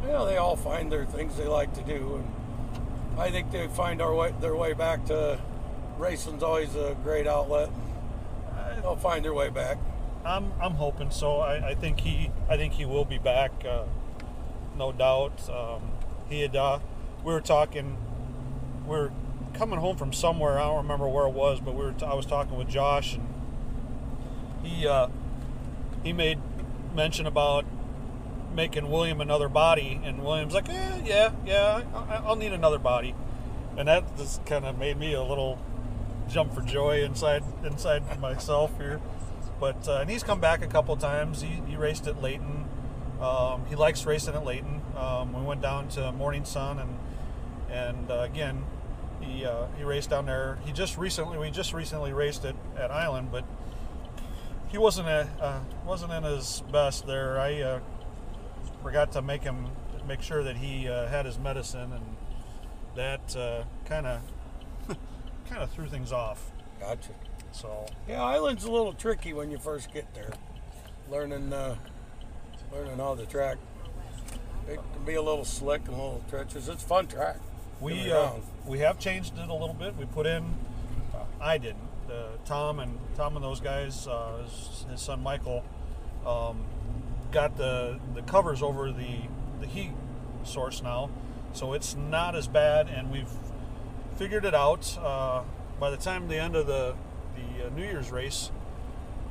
[0.07, 2.44] Yeah, they all find their things they like to do, and
[3.19, 5.39] I think they find our way their way back to
[5.99, 7.71] racing's always a great outlet.
[8.83, 9.79] They'll find their way back.
[10.25, 11.41] I'm I'm hoping so.
[11.41, 13.85] I, I think he I think he will be back, uh,
[14.77, 15.49] no doubt.
[15.49, 15.93] Um,
[16.29, 16.81] he had uh,
[17.23, 17.97] we were talking,
[18.87, 19.13] we were
[19.53, 20.59] coming home from somewhere.
[20.59, 23.15] I don't remember where it was, but we were t- I was talking with Josh,
[23.15, 23.27] and
[24.63, 25.09] he uh,
[26.03, 26.41] he made
[26.95, 27.65] mention about
[28.55, 33.15] making William another body, and William's like, eh, yeah, yeah, I, I'll need another body,
[33.77, 35.59] and that just kind of made me a little
[36.29, 39.01] jump for joy inside inside myself here.
[39.61, 41.43] But uh, and he's come back a couple times.
[41.43, 42.67] He, he raced at Layton.
[43.21, 44.83] Um, he likes racing at Layton.
[44.97, 46.99] Um, we went down to Morning Sun and
[47.71, 48.65] and uh, again
[49.21, 50.59] he uh, he raced down there.
[50.65, 53.45] He just recently we just recently raced at, at Island, but
[54.69, 57.39] he wasn't a, uh, wasn't in his best there.
[57.39, 57.81] I uh,
[58.85, 59.67] forgot to make him
[60.07, 62.05] make sure that he uh, had his medicine, and
[62.95, 63.35] that
[63.87, 64.21] kind of
[65.49, 66.53] kind of threw things off.
[66.79, 67.11] Gotcha.
[67.53, 70.33] So Yeah, Island's a little tricky when you first get there.
[71.11, 71.77] Learning, uh,
[72.73, 73.59] learning all the track.
[74.69, 76.69] It can be a little slick and a little treacherous.
[76.69, 77.37] It's a fun track.
[77.81, 78.33] we uh,
[78.67, 79.97] we have changed it a little bit.
[79.97, 80.55] We put in
[81.15, 81.79] uh, I didn't.
[82.11, 85.65] Uh, Tom and Tom and those guys, uh, his, his son Michael,
[86.27, 86.65] um,
[87.35, 89.23] got the the covers over the
[89.61, 89.91] the heat
[90.45, 91.11] source now,
[91.53, 93.31] so it's not as bad, and we've
[94.17, 94.97] figured it out.
[94.99, 95.43] Uh,
[95.81, 96.95] by the time the end of the
[97.35, 98.53] the uh, New Year's race,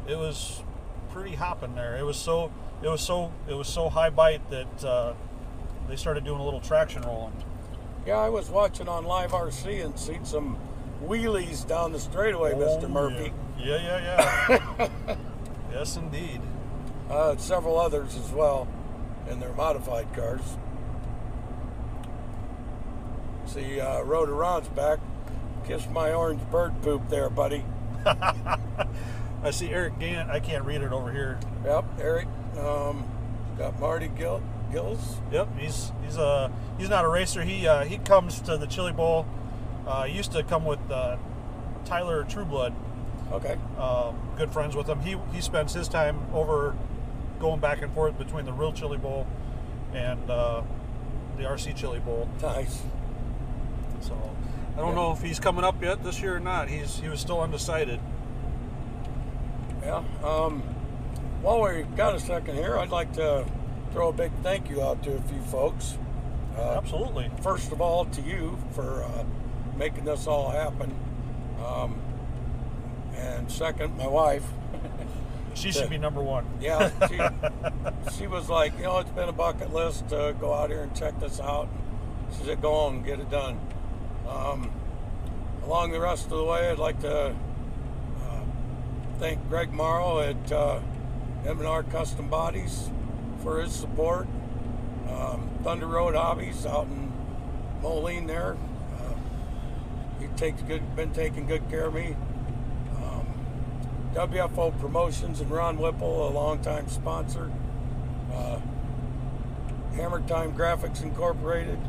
[0.07, 0.61] it was
[1.11, 1.95] pretty hopping there.
[1.97, 2.51] It was so
[2.83, 5.13] it was so it was so high bite that uh,
[5.87, 7.33] they started doing a little traction rolling.
[8.05, 10.57] Yeah, I was watching on Live RC and seen some
[11.05, 12.83] wheelies down the straightaway, Mr.
[12.83, 13.31] Oh, Murphy.
[13.57, 14.89] Yeah, yeah, yeah.
[15.07, 15.15] yeah.
[15.71, 16.41] yes, indeed.
[17.09, 18.67] Uh, several others as well
[19.29, 20.41] in their modified cars.
[23.45, 24.99] See, uh, Ron's back.
[25.67, 27.63] Kiss my orange bird poop there, buddy.
[28.05, 30.29] I see Eric Gant.
[30.29, 31.39] I can't read it over here.
[31.63, 32.27] Yep, Eric.
[32.57, 33.05] Um,
[33.57, 35.17] got Marty Gill, Gills.
[35.31, 37.43] Yep, he's he's a he's not a racer.
[37.43, 39.25] He uh, he comes to the Chili Bowl.
[39.85, 41.17] Uh, he used to come with uh,
[41.85, 42.73] Tyler Trueblood.
[43.31, 43.57] Okay.
[43.77, 44.99] Um, good friends with him.
[45.01, 46.75] He he spends his time over
[47.43, 49.27] going back and forth between the real Chili Bowl
[49.93, 50.61] and uh,
[51.35, 52.29] the RC Chili Bowl.
[52.41, 52.81] Nice.
[53.99, 54.17] So
[54.77, 56.69] I don't know if he's coming up yet this year or not.
[56.69, 57.99] He's he was still undecided.
[59.81, 60.03] Yeah.
[60.23, 60.61] Um,
[61.41, 63.45] while we got a second here, I'd like to
[63.91, 65.97] throw a big thank you out to a few folks.
[66.57, 67.29] Uh, Absolutely.
[67.41, 69.25] first of all, to you for uh,
[69.77, 70.97] making this all happen.
[71.61, 71.99] Um,
[73.17, 74.45] and second, my wife.
[75.63, 76.45] She should be number one.
[76.59, 80.69] Yeah, she, she was like, you know, it's been a bucket list to go out
[80.69, 81.69] here and check this out.
[82.37, 83.57] She said, go on, get it done.
[84.27, 84.71] Um,
[85.63, 88.41] along the rest of the way, I'd like to uh,
[89.19, 90.81] thank Greg Morrow at uh,
[91.45, 92.89] M&R Custom Bodies
[93.41, 94.27] for his support.
[95.09, 97.13] Um, Thunder Road Hobbies out in
[97.81, 98.57] Moline there.
[98.99, 99.13] Uh,
[100.19, 102.17] he takes good, been taking good care of me.
[104.13, 107.51] WFO Promotions and Ron Whipple, a longtime sponsor.
[108.31, 108.59] Uh,
[109.95, 111.79] Hammer Time Graphics Incorporated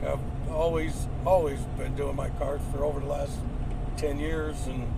[0.00, 0.18] have
[0.50, 3.38] always, always been doing my cars for over the last
[3.98, 4.92] 10 years and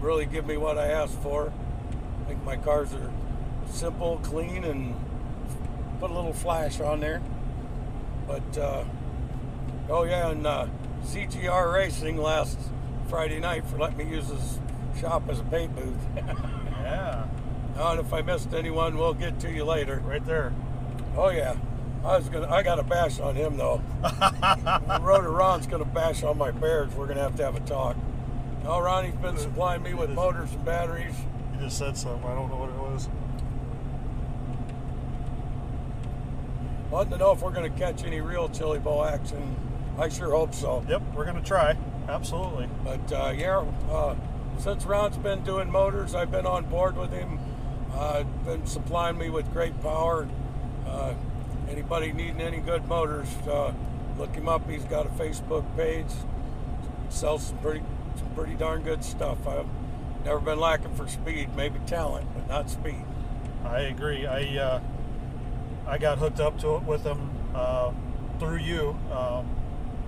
[0.00, 1.52] really give me what I asked for.
[2.20, 3.10] I think my cars are
[3.68, 4.94] simple, clean, and
[5.98, 7.20] put a little flash on there.
[8.28, 8.84] But, uh,
[9.88, 10.68] oh yeah, and uh,
[11.04, 12.60] CGR Racing last
[13.08, 14.60] Friday night for letting me use his
[14.98, 16.06] shop as a paint booth.
[16.82, 17.26] Yeah,
[17.76, 20.02] and if I missed anyone, we'll get to you later.
[20.04, 20.52] right there.
[21.16, 21.54] Oh yeah,
[22.04, 22.48] I was gonna.
[22.50, 23.80] I got a bash on him though.
[25.00, 26.92] Rhoda Ron's gonna bash on my bears.
[26.94, 27.96] We're gonna have to have a talk.
[28.64, 31.14] Oh, Ronnie's been supplying me with motors and batteries.
[31.54, 32.28] You just said something.
[32.28, 33.08] I don't know what it was.
[36.90, 39.56] Wanting to know if we're gonna catch any real chili bowl action.
[39.98, 40.84] I sure hope so.
[40.88, 41.76] Yep, we're gonna try.
[42.08, 42.68] Absolutely.
[42.84, 44.14] But uh, yeah, uh,
[44.58, 47.38] since Ron's been doing motors, I've been on board with him.
[47.92, 50.28] Uh, been supplying me with great power.
[50.86, 51.14] Uh,
[51.68, 53.72] anybody needing any good motors, uh,
[54.18, 54.68] look him up.
[54.68, 56.06] He's got a Facebook page.
[57.08, 57.82] Sells some pretty,
[58.16, 59.46] some pretty darn good stuff.
[59.46, 59.66] I've
[60.24, 63.04] never been lacking for speed, maybe talent, but not speed.
[63.64, 64.26] I agree.
[64.26, 64.80] I uh,
[65.86, 67.92] I got hooked up to it with him uh,
[68.38, 68.98] through you.
[69.10, 69.56] Um,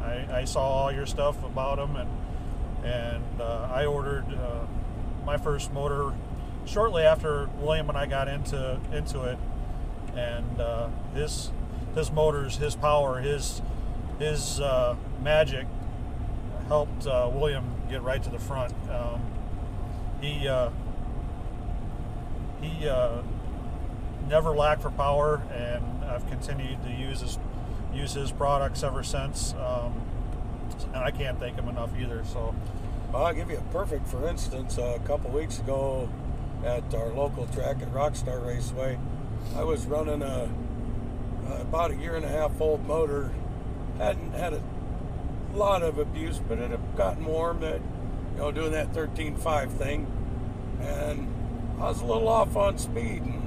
[0.00, 2.08] I, I saw all your stuff about him, and
[2.84, 4.66] and uh, I ordered uh,
[5.24, 6.12] my first motor
[6.66, 9.38] shortly after William and I got into into it,
[10.16, 11.50] and uh, his
[11.94, 13.62] his motors, his power, his
[14.18, 15.66] his uh, magic
[16.68, 18.72] helped uh, William get right to the front.
[18.90, 19.20] Um,
[20.20, 20.70] he uh,
[22.60, 22.88] he
[24.28, 27.38] never lacked for power, and I've continued to use his
[27.94, 29.54] use his products ever since.
[29.54, 29.94] Um,
[30.92, 32.24] and I can't thank him enough either.
[32.24, 32.54] So
[33.12, 34.78] Well, I'll give you a perfect, for instance.
[34.78, 36.08] a couple weeks ago
[36.64, 38.98] at our local track at Rockstar Raceway,
[39.56, 40.48] I was running a,
[41.48, 43.30] a about a year and a half old motor.
[43.98, 44.62] Hadn't had a
[45.54, 47.60] lot of abuse, but it had gotten warm.
[47.60, 47.80] That
[48.32, 50.10] you know, doing that 13.5 thing,
[50.80, 51.28] and
[51.78, 53.22] I was a little off on speed.
[53.22, 53.42] And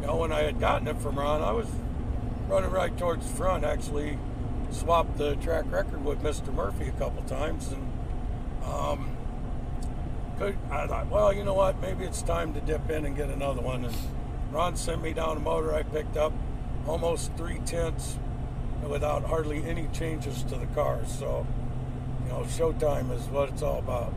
[0.00, 1.66] you know, when I had gotten it from Ron, I was
[2.48, 3.64] running right towards the front.
[3.64, 4.18] Actually,
[4.76, 6.52] swapped the track record with Mr.
[6.52, 7.92] Murphy a couple times, and
[8.64, 9.16] um,
[10.38, 11.80] could, I thought, well, you know what?
[11.80, 13.84] Maybe it's time to dip in and get another one.
[13.86, 13.94] And
[14.52, 16.32] Ron sent me down a motor I picked up,
[16.86, 18.18] almost three tenths,
[18.86, 21.00] without hardly any changes to the car.
[21.06, 21.46] So,
[22.24, 24.12] you know, showtime is what it's all about.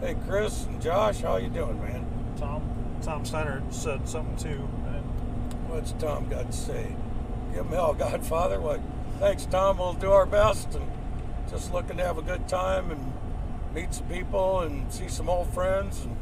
[0.00, 2.06] Hey, Chris and Josh, how you doing, man?
[2.38, 2.62] Tom
[3.02, 4.68] Tom Steiner said something too.
[4.86, 5.02] and
[5.68, 6.94] What's Tom got to say?
[7.52, 8.60] Give him hell, Godfather.
[8.60, 8.80] What?
[9.18, 9.78] Thanks, Tom.
[9.78, 10.90] We'll do our best and
[11.50, 13.12] just looking to have a good time and
[13.74, 16.16] meet some people and see some old friends and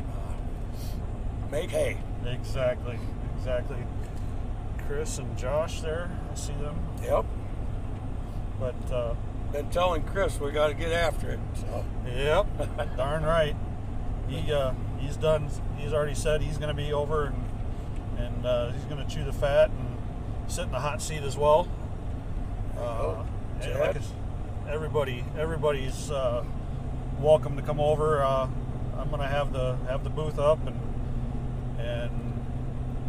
[0.00, 1.98] uh, make hay.
[2.24, 2.98] Exactly,
[3.36, 3.78] exactly.
[4.86, 6.76] Chris and Josh there, I see them.
[7.02, 7.24] Yep.
[8.60, 9.14] But uh,
[9.52, 11.40] Been telling Chris we got to get after it.
[11.54, 12.46] So yep,
[12.96, 13.56] darn right.
[14.28, 15.48] He uh, he's done.
[15.78, 17.44] He's already said he's going to be over and
[18.18, 19.98] and uh, he's going to chew the fat and
[20.48, 21.66] sit in the hot seat as well.
[22.78, 23.24] Uh,
[23.80, 23.96] like
[24.68, 26.44] everybody, everybody's uh,
[27.18, 28.22] welcome to come over.
[28.22, 28.48] Uh,
[28.96, 30.78] I'm going to have the have the booth up and
[31.80, 32.44] and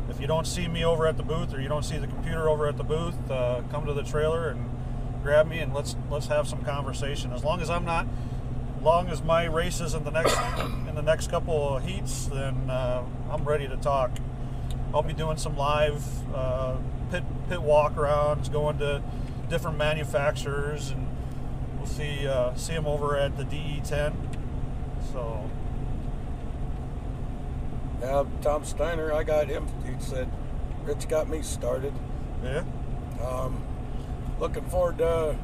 [0.10, 2.50] if you don't see me over at the booth or you don't see the computer
[2.50, 4.68] over at the booth, uh, come to the trailer and
[5.22, 7.32] grab me and let's let's have some conversation.
[7.32, 8.08] As long as I'm not,
[8.82, 10.36] long as my race is in the next
[10.88, 14.12] in the next couple of heats, then uh, I'm ready to talk.
[14.96, 16.04] I'll be doing some live
[16.34, 16.78] uh,
[17.12, 19.04] pit pit walk arounds, going to
[19.50, 21.08] different manufacturers, and
[21.78, 24.14] we'll see uh, see them over at the DE10.
[25.12, 25.50] So
[28.02, 29.68] yeah, Tom Steiner, I got him.
[29.86, 30.30] He said,
[30.84, 31.94] Rich got me started.
[32.44, 32.64] yeah,
[33.26, 33.62] Um,
[34.40, 35.36] looking forward to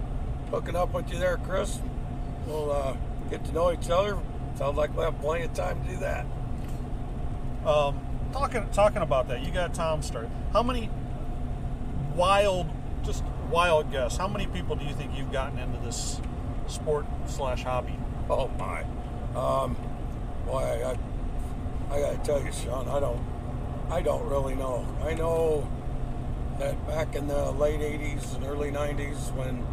[0.52, 1.80] hooking up with you there, Chris.
[2.48, 2.96] We'll uh,
[3.30, 4.18] get to know each other.
[4.58, 6.26] Sounds like we'll have plenty of time to do that.
[7.66, 8.00] Um,
[8.32, 10.30] talking talking about that, you got Tom start.
[10.54, 10.90] How many
[12.16, 12.68] wild,
[13.04, 14.18] just wild guess?
[14.18, 16.20] How many people do you think you've gotten into this
[16.68, 17.98] sport slash hobby?
[18.30, 18.84] Oh my.
[19.36, 19.76] Um,
[20.46, 23.24] Boy, I, I, I gotta tell you, Sean, I don't,
[23.90, 24.86] I don't really know.
[25.04, 25.68] I know
[26.60, 29.66] that back in the late '80s and early '90s, when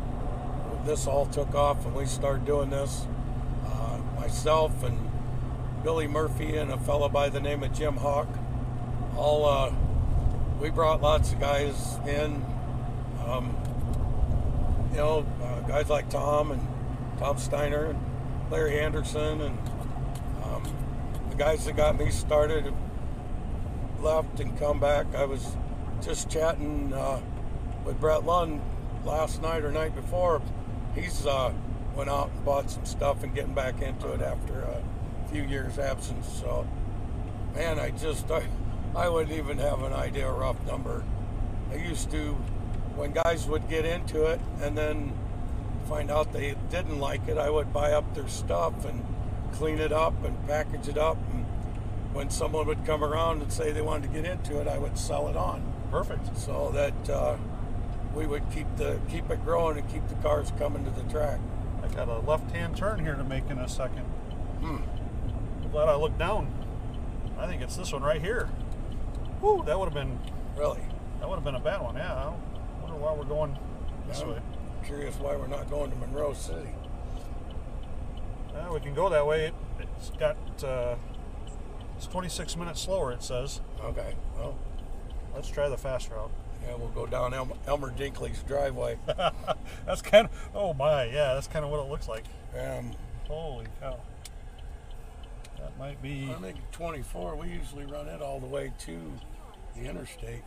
[0.87, 3.07] this all took off and we started doing this,
[3.67, 4.99] uh, myself and
[5.83, 8.29] Billy Murphy and a fellow by the name of Jim Hawk,
[9.15, 9.73] all uh,
[10.59, 12.45] we brought lots of guys in.
[13.27, 13.55] Um,
[14.93, 16.61] you know, uh, guys like Tom and
[17.19, 17.99] Tom Steiner and
[18.51, 19.59] Larry Anderson and
[20.45, 20.63] um,
[21.31, 22.73] the guys that got me started
[24.01, 25.07] left and come back.
[25.15, 25.57] I was
[26.03, 27.21] just chatting uh,
[27.87, 28.61] with Brett Lund
[29.05, 30.43] last night or night before.
[30.95, 31.55] He's uh,
[31.97, 34.83] went out and bought some stuff and getting back into it after a
[35.31, 36.29] few years absence.
[36.41, 36.67] So,
[37.55, 38.43] man, I just I,
[38.95, 41.03] I wouldn't even have an idea a rough number.
[41.71, 42.37] I used to
[42.97, 45.13] when guys would get into it and then
[45.89, 49.05] find out they didn't like it, I would buy up their stuff and
[49.53, 51.17] clean it up and package it up.
[51.33, 51.45] And
[52.13, 54.99] when someone would come around and say they wanted to get into it, I would
[54.99, 55.63] sell it on.
[55.91, 56.37] Perfect.
[56.37, 57.37] So that uh,
[58.15, 61.41] we would keep the keep it growing and keep the cars coming to the track.
[61.83, 64.05] I got a left-hand turn here to make in a second.
[64.61, 64.77] Hmm.
[65.65, 66.53] I'm glad I looked down.
[67.39, 68.49] I think it's this one right here.
[69.41, 70.19] Woo, that would have been
[70.57, 70.81] Really?
[71.19, 71.97] that would have been a bad one.
[71.97, 72.33] Yeah.
[73.03, 73.59] Why we're going
[74.07, 74.29] this Yeah.
[74.29, 74.39] way.
[74.85, 76.69] Curious why we're not going to Monroe City.
[78.73, 79.47] We can go that way.
[79.47, 80.95] It, it's got uh,
[81.97, 83.11] it's 26 minutes slower.
[83.13, 83.61] It says.
[83.83, 84.15] Okay.
[84.37, 84.55] Well,
[85.35, 86.31] Let's try the fast route.
[86.65, 88.99] yeah, we'll go down Elmer, Elmer Dinkley's driveway.
[89.87, 91.35] That's kind of oh my yeah.
[91.35, 92.25] That's kind of what it looks like.
[92.57, 92.93] Um,
[93.27, 93.99] Holy cow.
[95.59, 96.31] That might be.
[96.31, 97.35] I think 24.
[97.37, 98.99] We usually run it all the way to
[99.75, 100.43] the interstate.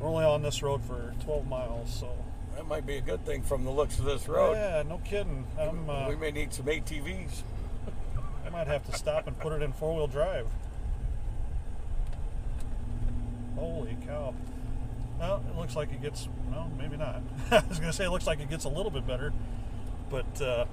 [0.00, 2.08] We're only on this road for 12 miles, so.
[2.54, 4.54] That might be a good thing from the looks of this road.
[4.54, 5.46] Yeah, no kidding.
[5.58, 7.42] I'm, uh, we may need some ATVs.
[8.46, 10.46] I might have to stop and put it in four wheel drive.
[13.54, 14.34] Holy cow.
[15.18, 17.22] Well, it looks like it gets, well, maybe not.
[17.50, 19.32] I was going to say it looks like it gets a little bit better,
[20.10, 20.64] but uh,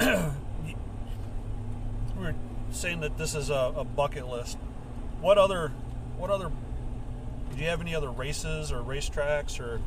[2.18, 2.34] we are
[2.70, 4.58] saying that this is a, a bucket list.
[5.20, 5.72] What other,
[6.16, 6.50] what other,
[7.54, 9.80] do you have any other races or racetracks or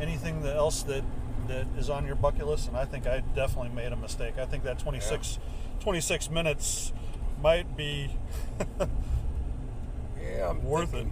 [0.00, 1.02] anything that else that,
[1.48, 2.68] that is on your bucket list?
[2.68, 4.38] And I think I definitely made a mistake.
[4.38, 5.38] I think that 26,
[5.80, 6.92] 26 minutes
[7.42, 8.10] might be
[10.22, 11.06] Yeah, I'm worth it.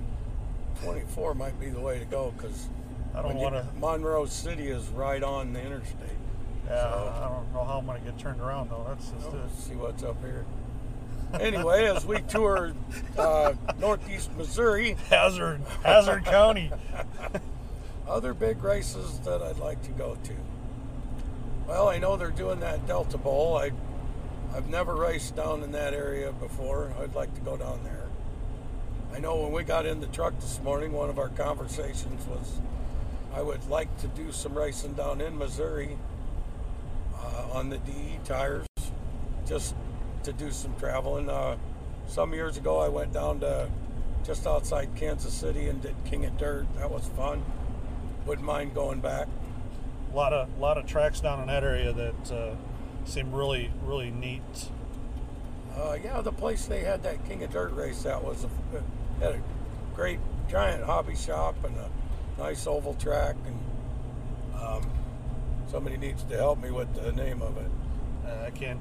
[0.84, 2.68] 24 might be the way to go because
[3.14, 3.66] I don't want to.
[3.80, 6.10] Monroe City is right on the interstate.
[6.66, 8.84] Yeah, So- I don't know how I'm going to get turned around though.
[8.88, 9.62] That's just Let's it.
[9.68, 10.44] see what's up here.
[11.34, 12.72] Anyway, as we tour
[13.18, 16.70] uh, northeast Missouri, Hazard, Hazard County.
[18.08, 20.32] other big races that I'd like to go to.
[21.66, 23.56] Well, I know they're doing that Delta Bowl.
[23.56, 23.72] I,
[24.54, 26.92] I've never raced down in that area before.
[27.00, 28.04] I'd like to go down there.
[29.12, 32.60] I know when we got in the truck this morning, one of our conversations was
[33.34, 35.98] I would like to do some racing down in Missouri
[37.18, 38.66] uh, on the DE tires,
[39.46, 39.74] just
[40.26, 41.30] to do some traveling.
[41.30, 41.56] Uh,
[42.08, 43.68] some years ago, I went down to
[44.24, 46.66] just outside Kansas City and did King of Dirt.
[46.76, 47.44] That was fun.
[48.26, 49.28] Wouldn't mind going back.
[50.12, 52.54] A lot of lot of tracks down in that area that uh,
[53.04, 54.42] seem really really neat.
[55.76, 59.36] Uh, yeah, the place they had that King of Dirt race that was a, had
[59.36, 59.42] a
[59.94, 60.18] great
[60.48, 61.88] giant hobby shop and a
[62.42, 63.36] nice oval track.
[63.46, 64.90] And um,
[65.70, 67.70] somebody needs to help me with the name of it.
[68.26, 68.80] Uh, I can't.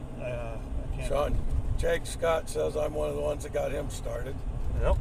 [0.96, 1.08] Can't.
[1.08, 1.38] Sean,
[1.78, 4.36] Jake Scott says I'm one of the ones that got him started.
[4.82, 4.98] Yep.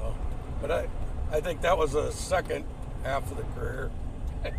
[0.00, 0.12] Uh,
[0.60, 0.88] but I,
[1.30, 2.64] I think that was the second
[3.02, 3.90] half of the career.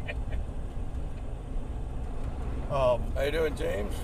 [2.72, 3.96] Um, How you doing, James?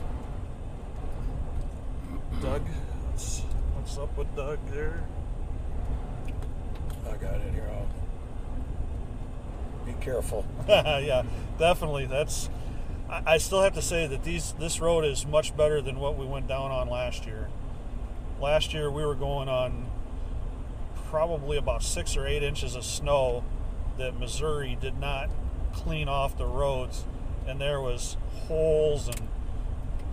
[2.41, 3.41] Doug, what's,
[3.76, 5.03] what's up with Doug there?
[7.08, 7.70] I got it here.
[7.72, 7.88] I'll
[9.86, 10.47] be careful.
[10.68, 11.22] yeah,
[11.60, 12.08] definitely.
[12.08, 12.49] That's.
[13.10, 16.26] I, still have to say that these this road is much better than what we
[16.26, 17.49] went down on last year.
[18.41, 19.86] Last year we were going on
[21.10, 23.43] probably about six or eight inches of snow
[23.97, 25.30] that Missouri did not
[25.72, 27.06] clean off the roads,
[27.47, 29.30] and there was holes and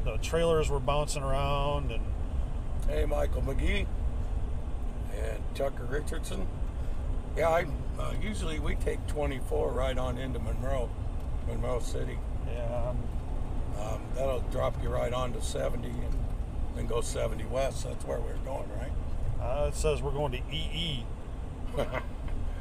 [0.04, 2.04] the trailers were bouncing around and
[2.88, 3.86] Hey, Michael McGee
[5.14, 6.46] and Tucker Richardson.
[7.36, 7.66] Yeah, I
[7.98, 10.90] uh, usually we take 24 right on into Monroe,
[11.46, 12.18] Monroe City.
[12.46, 12.92] Yeah,
[13.80, 15.96] um, that'll drop you right on to 70 and
[16.76, 17.84] then go 70 west.
[17.84, 18.92] That's where we're going, right?
[19.42, 21.04] uh, it says we're going to EE.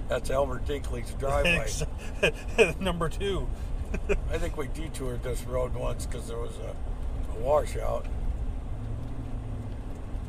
[0.08, 1.70] That's Elmer Dinkley's driveway.
[2.80, 3.48] Number two.
[4.32, 8.06] I think we detoured this road once because there was a, a washout.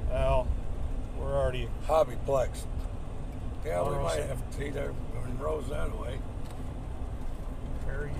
[0.08, 0.46] Well,
[1.18, 2.66] we're already Hobbyplex.
[3.64, 4.94] Yeah, we might have to
[5.24, 6.18] and Rose that way.
[7.86, 8.10] very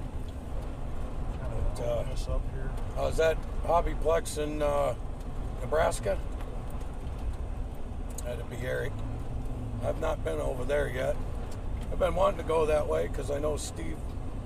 [1.81, 2.71] of uh, this up here.
[2.99, 4.95] Uh, is that Hobbyplex in uh,
[5.61, 6.19] Nebraska?
[8.25, 8.93] That'd be Eric.
[9.85, 11.17] I've not been over there yet.
[11.91, 13.97] I've been wanting to go that way because I know Steve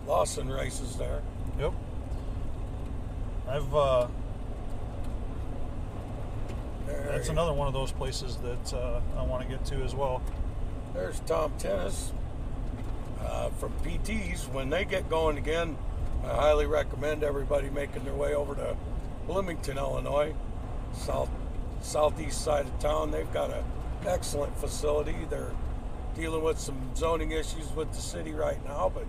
[0.06, 1.22] Lawson races there.
[1.58, 1.72] Yep.
[3.48, 4.08] I've uh,
[6.86, 9.76] There that's he- another one of those places that uh, I want to get to
[9.82, 10.22] as well.
[10.94, 12.12] There's Tom Tennis
[13.20, 14.50] uh, from PTs.
[14.52, 15.76] When they get going again,
[16.26, 18.76] I highly recommend everybody making their way over to
[19.26, 20.34] Bloomington, Illinois,
[20.92, 21.30] south
[21.82, 23.12] southeast side of town.
[23.12, 23.62] They've got an
[24.04, 25.16] excellent facility.
[25.30, 25.52] They're
[26.16, 29.06] dealing with some zoning issues with the city right now, but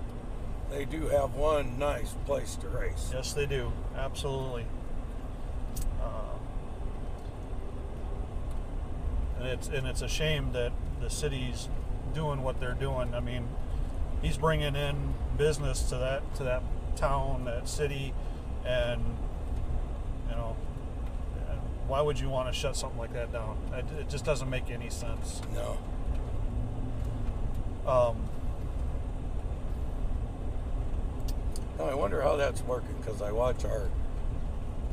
[0.69, 3.09] they do have one nice place to race.
[3.11, 3.71] Yes, they do.
[3.95, 4.65] Absolutely.
[6.01, 6.37] Uh,
[9.39, 11.67] and it's and it's a shame that the city's
[12.13, 13.15] doing what they're doing.
[13.15, 13.47] I mean,
[14.21, 16.61] he's bringing in business to that to that
[16.97, 18.13] town, that city,
[18.65, 19.01] and
[20.29, 20.55] you know,
[21.87, 23.57] why would you want to shut something like that down?
[23.73, 25.41] It, it just doesn't make any sense.
[25.53, 25.77] No.
[27.89, 28.27] Um,
[31.77, 33.87] Now, I wonder how that's working because I watch our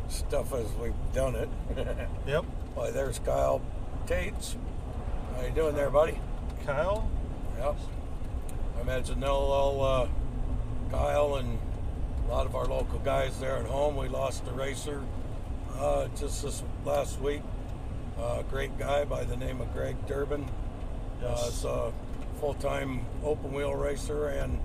[0.09, 1.49] stuff as we've done it.
[2.27, 2.45] yep,
[2.75, 3.63] Why, there's Kyle
[4.07, 4.57] Tates.
[5.35, 6.21] How you doing there, buddy?
[6.67, 7.09] Kyle.
[7.59, 7.77] Yep.
[8.77, 10.09] I imagine they'll all, uh,
[10.91, 11.59] Kyle and
[12.35, 13.97] lot of our local guys there at home.
[13.97, 15.01] We lost a racer
[15.79, 17.43] uh, just this last week.
[18.19, 20.43] Uh, great guy by the name of Greg Durbin.
[21.23, 21.59] Uh, Yes.
[21.59, 21.93] is a
[22.41, 24.59] full-time open wheel racer and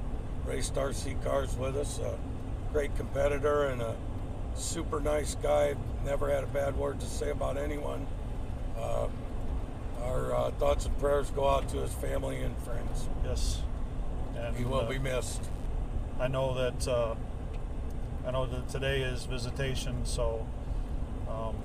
[0.48, 2.00] raced RC cars with us.
[2.00, 2.18] A
[2.74, 3.96] great competitor and a
[4.56, 5.76] super nice guy.
[6.04, 8.08] Never had a bad word to say about anyone.
[8.76, 9.08] Uh,
[10.06, 13.08] our uh, thoughts and prayers go out to his family and friends.
[13.24, 13.62] Yes.
[14.36, 15.44] And He will uh, be missed.
[16.20, 17.14] I know that uh,
[18.26, 20.46] I know that today is visitation, so
[21.30, 21.56] um,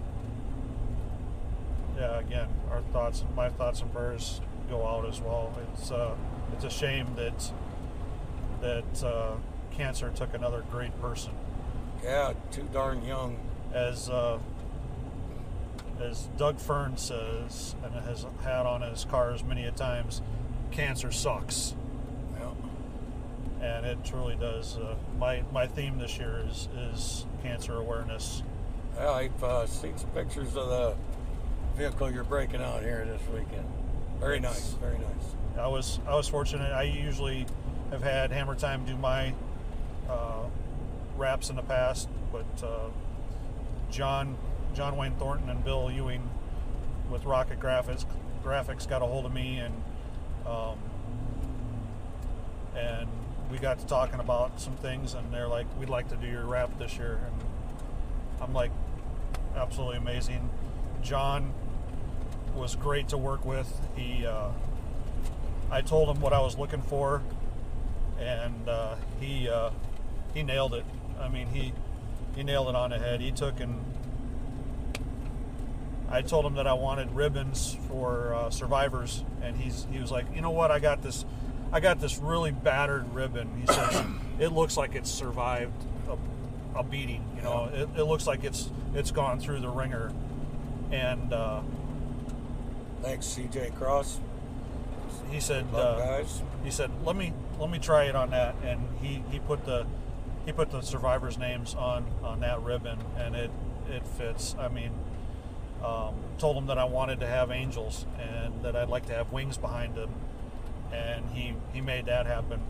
[1.97, 2.19] yeah.
[2.19, 5.53] Again, our thoughts, my thoughts and prayers go out as well.
[5.73, 6.15] It's uh,
[6.55, 7.53] it's a shame that
[8.61, 9.37] that uh,
[9.73, 11.33] cancer took another great person.
[12.03, 13.39] Yeah, too darn young.
[13.73, 14.39] As uh,
[16.01, 20.23] as Doug Fern says, and has had on his cars many a times,
[20.71, 21.75] cancer sucks.
[23.95, 24.77] It truly does.
[24.77, 28.43] Uh, my my theme this year is is cancer awareness.
[28.97, 30.97] Yeah, I've uh, seen some pictures of the
[31.77, 33.67] vehicle you're breaking out here this weekend.
[34.19, 35.37] Very nice, very nice.
[35.57, 36.73] I was I was fortunate.
[36.73, 37.47] I usually
[37.91, 39.33] have had Hammer Time do my
[40.11, 40.47] uh,
[41.17, 42.89] wraps in the past, but uh,
[43.93, 44.37] John
[44.75, 46.29] John Wayne Thornton and Bill Ewing
[47.11, 48.07] with Rocket Graphics
[48.43, 49.75] Graphics got a hold of me and
[50.47, 50.79] um,
[52.77, 53.09] and
[53.51, 56.45] we got to talking about some things and they're like we'd like to do your
[56.45, 57.43] wrap this year and
[58.41, 58.71] I'm like
[59.57, 60.51] absolutely amazing.
[61.03, 61.53] John
[62.55, 63.81] was great to work with.
[63.97, 64.49] He uh,
[65.71, 67.23] I told him what I was looking for,
[68.19, 69.71] and uh, he uh,
[70.33, 70.85] he nailed it.
[71.21, 71.73] I mean, he
[72.37, 73.21] he nailed it on the head.
[73.21, 73.85] He took and
[76.11, 80.27] I told him that I wanted ribbons for uh, survivors, and he's he was like,
[80.35, 81.25] you know what, I got this,
[81.75, 83.51] I got this really battered ribbon.
[83.61, 84.05] He says
[84.39, 85.75] it looks like it's survived
[86.09, 87.25] a, a beating.
[87.37, 90.13] You know, it, it looks like it's it's gone through the wringer,
[90.93, 91.63] and uh,
[93.03, 94.21] Thanks, CJ Cross.
[95.31, 95.71] he said.
[95.73, 96.43] Love uh, guys.
[96.63, 99.85] he said let me let me try it on that and he he put the
[100.47, 103.51] he put the survivors names on on that ribbon and it
[103.91, 104.91] it fits i mean
[105.85, 109.31] um, told him that i wanted to have angels and that i'd like to have
[109.33, 110.11] wings behind them
[110.95, 112.61] and he he made that happen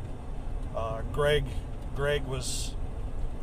[0.74, 1.44] uh, greg
[1.94, 2.74] greg was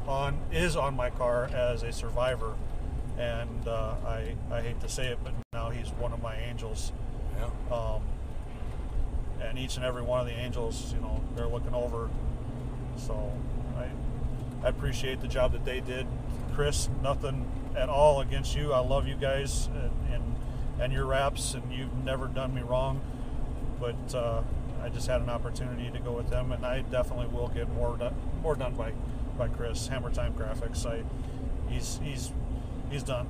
[0.08, 2.56] on is on my car as a survivor
[3.18, 6.92] and uh, I, I hate to say it but now he's one of my angels
[7.38, 7.76] Yeah.
[7.76, 8.02] um,
[9.42, 12.10] and each and every one of the angels, you know, they're looking over.
[12.96, 13.34] So
[13.76, 13.88] I,
[14.64, 16.06] I appreciate the job that they did.
[16.54, 18.72] Chris, nothing at all against you.
[18.72, 20.36] I love you guys and and,
[20.80, 23.02] and your wraps, and you've never done me wrong.
[23.80, 24.44] But uh,
[24.82, 27.98] I just had an opportunity to go with them, and I definitely will get more
[27.98, 28.94] done, more done by
[29.38, 30.86] by Chris Hammer Time Graphics.
[30.86, 31.04] I
[31.70, 32.32] he's he's
[32.90, 33.28] he's done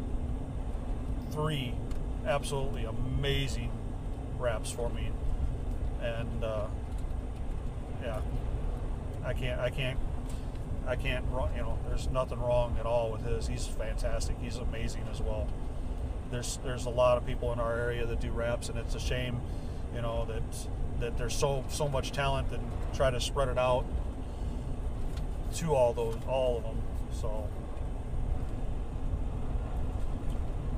[1.32, 1.74] three
[2.26, 3.72] absolutely amazing
[4.38, 5.10] wraps for me
[6.02, 6.66] and uh,
[8.04, 8.20] yeah
[9.24, 9.98] i can't i can't
[10.88, 11.24] I can't,
[11.56, 13.48] you know, there's nothing wrong at all with his.
[13.48, 14.36] He's fantastic.
[14.42, 15.48] He's amazing as well.
[16.32, 19.00] There's there's a lot of people in our area that do reps, and it's a
[19.00, 19.40] shame,
[19.94, 20.42] you know, that
[21.02, 23.86] that there's so so much talent and try to spread it out
[25.56, 26.82] to all those all of them.
[27.14, 27.48] So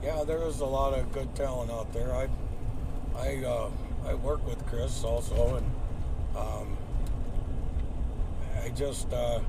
[0.04, 2.14] Yeah, there is a lot of good talent out there.
[2.14, 2.28] I,
[3.16, 3.70] I, uh,
[4.06, 5.72] I work with Chris also, and
[6.36, 6.78] um,
[8.62, 9.40] I just uh,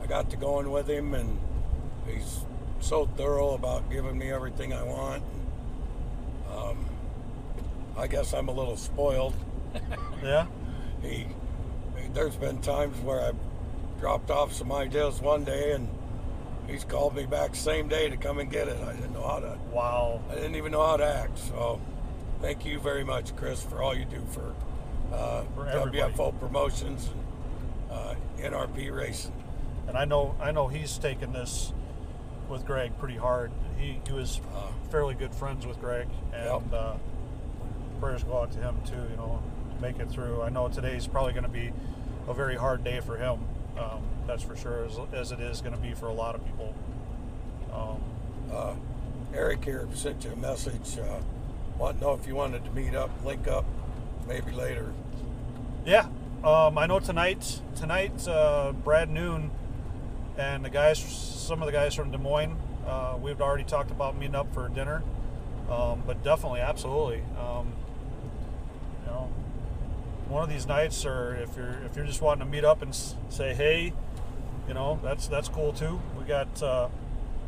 [0.00, 1.36] I got to going with him, and
[2.06, 2.42] he's
[2.78, 5.24] so thorough about giving me everything I want.
[6.56, 6.86] Um,
[7.98, 9.34] I guess I'm a little spoiled.
[10.22, 10.46] yeah,
[11.02, 11.26] He,
[12.12, 13.36] there's been times where I've
[14.00, 15.88] dropped off some ideas one day, and
[16.66, 18.78] he's called me back same day to come and get it.
[18.82, 20.20] I didn't know how to wow.
[20.30, 21.38] I didn't even know how to act.
[21.38, 21.80] So,
[22.40, 24.54] thank you very much, Chris, for all you do for,
[25.12, 25.64] uh, For.
[25.66, 27.08] WFO promotions
[27.90, 29.32] and uh, NRP racing.
[29.88, 31.72] And I know I know he's taken this
[32.48, 33.50] with Greg pretty hard.
[33.78, 36.62] He he was Uh, fairly good friends with Greg, and Yep.
[36.72, 36.94] uh,
[38.00, 38.94] prayers go out to him too.
[39.10, 39.42] You know,
[39.80, 40.42] make it through.
[40.42, 41.72] I know today's probably going to be
[42.28, 43.40] a very hard day for him.
[43.78, 46.44] Um, that's for sure, as, as it is going to be for a lot of
[46.44, 46.74] people.
[47.72, 48.00] Um,
[48.54, 48.74] Uh,
[49.34, 50.98] Eric here sent you a message.
[50.98, 51.18] Uh,
[51.76, 53.64] want to know if you wanted to meet up, link up,
[54.28, 54.92] maybe later.
[55.84, 56.06] yeah,
[56.44, 57.60] um, I know tonight.
[57.74, 59.50] Tonight, uh, Brad Noon
[60.38, 62.56] and the guys, some of the guys from Des Moines,
[62.86, 65.02] uh, we've already talked about meeting up for dinner.
[65.68, 67.22] Um, but definitely, absolutely.
[67.38, 67.72] Um,
[69.00, 69.32] you know,
[70.34, 72.92] one of these nights, or if you're if you're just wanting to meet up and
[73.28, 73.92] say hey,
[74.66, 76.00] you know, that's that's cool too.
[76.18, 76.88] We got uh,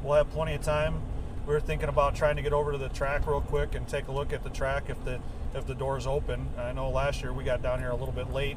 [0.04, 1.02] we'll have plenty of time.
[1.48, 4.06] We were thinking about trying to get over to the track real quick and take
[4.06, 5.18] a look at the track if the
[5.52, 6.48] if the door's open.
[6.56, 8.56] I know last year we got down here a little bit late,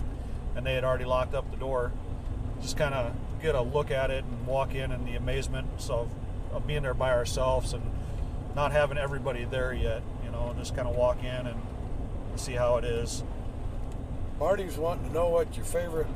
[0.55, 1.91] and they had already locked up the door.
[2.61, 6.07] Just kind of get a look at it and walk in, and the amazement of,
[6.53, 7.82] of being there by ourselves and
[8.55, 10.03] not having everybody there yet.
[10.23, 11.59] You know, just kind of walk in and
[12.36, 13.23] see how it is.
[14.40, 16.08] Marty's wanting to know what your favorite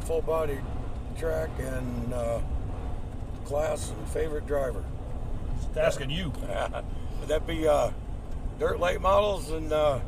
[0.00, 0.58] full body
[1.18, 2.38] track and uh,
[3.46, 4.84] class and favorite driver.
[5.56, 6.28] Just asking you.
[7.20, 7.90] Would that be uh,
[8.58, 9.50] dirt late models?
[9.50, 10.00] And uh,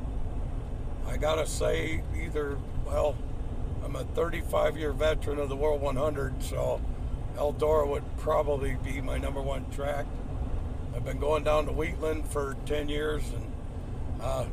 [1.09, 3.17] I gotta say, either well,
[3.83, 6.81] I'm a 35 year veteran of the World 100, so
[7.37, 10.05] Eldora would probably be my number one track.
[10.95, 13.53] I've been going down to Wheatland for 10 years, and
[14.21, 14.45] uh,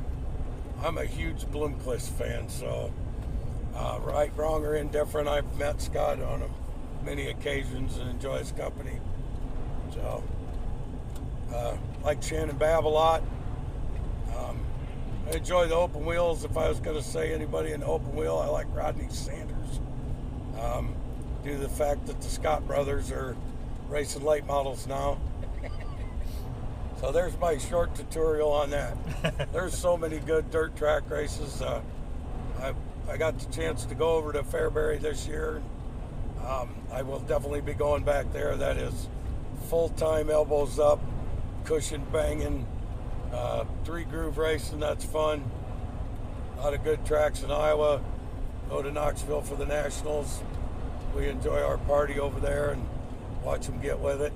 [0.84, 2.50] I'm a huge Bloomquist fan.
[2.50, 2.92] So,
[3.74, 6.44] uh, right, wrong, or indifferent, I've met Scott on
[7.06, 9.00] many occasions and enjoy his company.
[9.94, 10.24] So,
[11.54, 13.24] uh, like Shannon Babb a lot.
[14.38, 14.60] Um,
[15.28, 16.44] I enjoy the open wheels.
[16.44, 19.80] If I was going to say anybody in open wheel, I like Rodney Sanders.
[20.60, 20.96] Um,
[21.46, 23.38] due to the fact that the Scott brothers are
[23.88, 25.18] racing late models now.
[27.04, 28.96] So there's my short tutorial on that.
[29.52, 31.62] There's so many good dirt track races.
[31.62, 31.82] Uh,
[32.62, 32.74] I,
[33.10, 35.62] I got the chance to go over to Fairbury this year.
[36.48, 38.56] Um, I will definitely be going back there.
[38.56, 39.10] That is
[39.68, 41.02] full time elbows up,
[41.66, 42.66] cushion banging,
[43.34, 44.80] uh, three groove racing.
[44.80, 45.44] That's fun.
[46.58, 48.02] A lot of good tracks in Iowa.
[48.70, 50.42] Go to Knoxville for the Nationals.
[51.14, 52.88] We enjoy our party over there and
[53.44, 54.32] watch them get with it.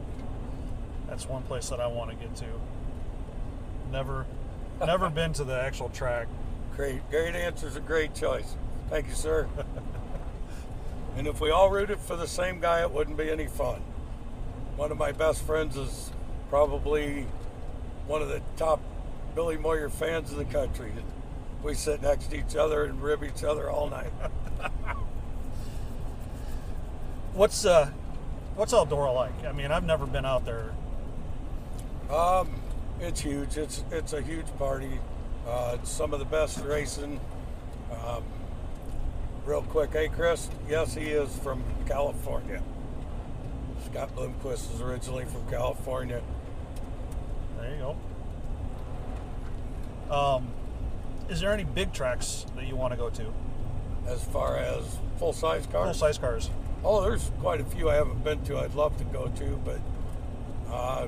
[1.08, 2.46] That's one place that I want to get to.
[3.92, 4.26] Never,
[4.80, 6.28] never been to the actual track.
[6.76, 8.56] Great, great answer's a great choice.
[8.90, 9.48] Thank you, sir.
[11.18, 13.82] and if we all rooted for the same guy, it wouldn't be any fun.
[14.76, 16.12] One of my best friends is
[16.50, 17.26] probably
[18.06, 18.80] one of the top
[19.36, 20.92] Billy Moyer fans in the country.
[21.64, 24.12] We sit next to each other and rib each other all night.
[27.34, 27.92] What's uh,
[28.56, 29.46] what's Eldora like?
[29.46, 30.72] I mean, I've never been out there.
[32.10, 32.50] Um,
[33.02, 33.58] it's huge.
[33.58, 35.00] It's it's a huge party.
[35.48, 37.20] Uh, it's some of the best racing.
[37.92, 38.24] Um,
[39.46, 40.50] real quick, hey Chris.
[40.70, 42.62] Yes, he is from California.
[43.86, 46.22] Scott Bloomquist is originally from California.
[47.60, 47.96] There you
[50.10, 50.14] go.
[50.14, 50.48] Um,
[51.30, 53.34] is there any big tracks that you want to go to?
[54.08, 56.50] As far as full size cars, Full size cars.
[56.84, 58.58] oh, there's quite a few I haven't been to.
[58.58, 59.80] I'd love to go to, but
[60.72, 61.08] uh,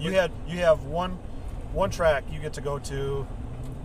[0.00, 1.18] You had you have one
[1.72, 3.26] one track you get to go to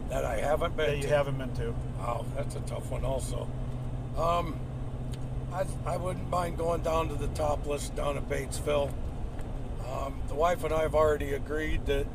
[0.10, 1.10] that I haven't been that you to.
[1.10, 1.74] haven't been to.
[2.00, 3.48] Wow, that's a tough one also.
[4.18, 4.60] Um,
[5.52, 8.92] I, I wouldn't mind going down to the Topless down at Batesville.
[9.92, 12.06] Um, the wife and I have already agreed that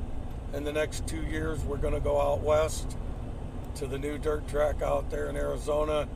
[0.55, 2.97] in the next two years we're going to go out west
[3.77, 6.09] to the new dirt track out there in Arizona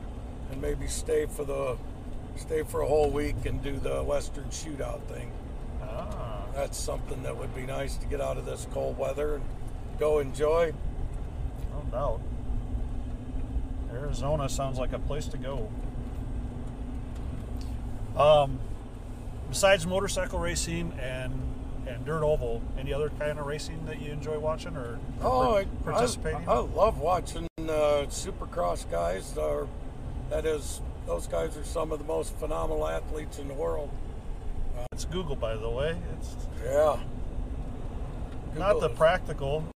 [0.51, 1.77] and maybe stay for the
[2.35, 5.31] stay for a whole week and do the Western Shootout thing.
[5.81, 6.24] Ah,
[6.55, 9.43] That's something that would be nice to get out of this cold weather and
[9.99, 10.73] go enjoy.
[11.73, 12.21] no doubt.
[13.91, 15.69] Arizona sounds like a place to go.
[18.17, 18.59] Um,
[19.49, 21.33] besides motorcycle racing and
[21.87, 25.65] and dirt oval, any other kind of racing that you enjoy watching or Oh, I,
[25.83, 26.47] participating?
[26.49, 29.37] I, I love watching uh, Supercross guys.
[29.37, 29.67] Or
[30.31, 33.91] that is, those guys are some of the most phenomenal athletes in the world.
[34.91, 35.97] It's Google, by the way.
[36.17, 36.97] It's Yeah.
[38.55, 39.65] not the practical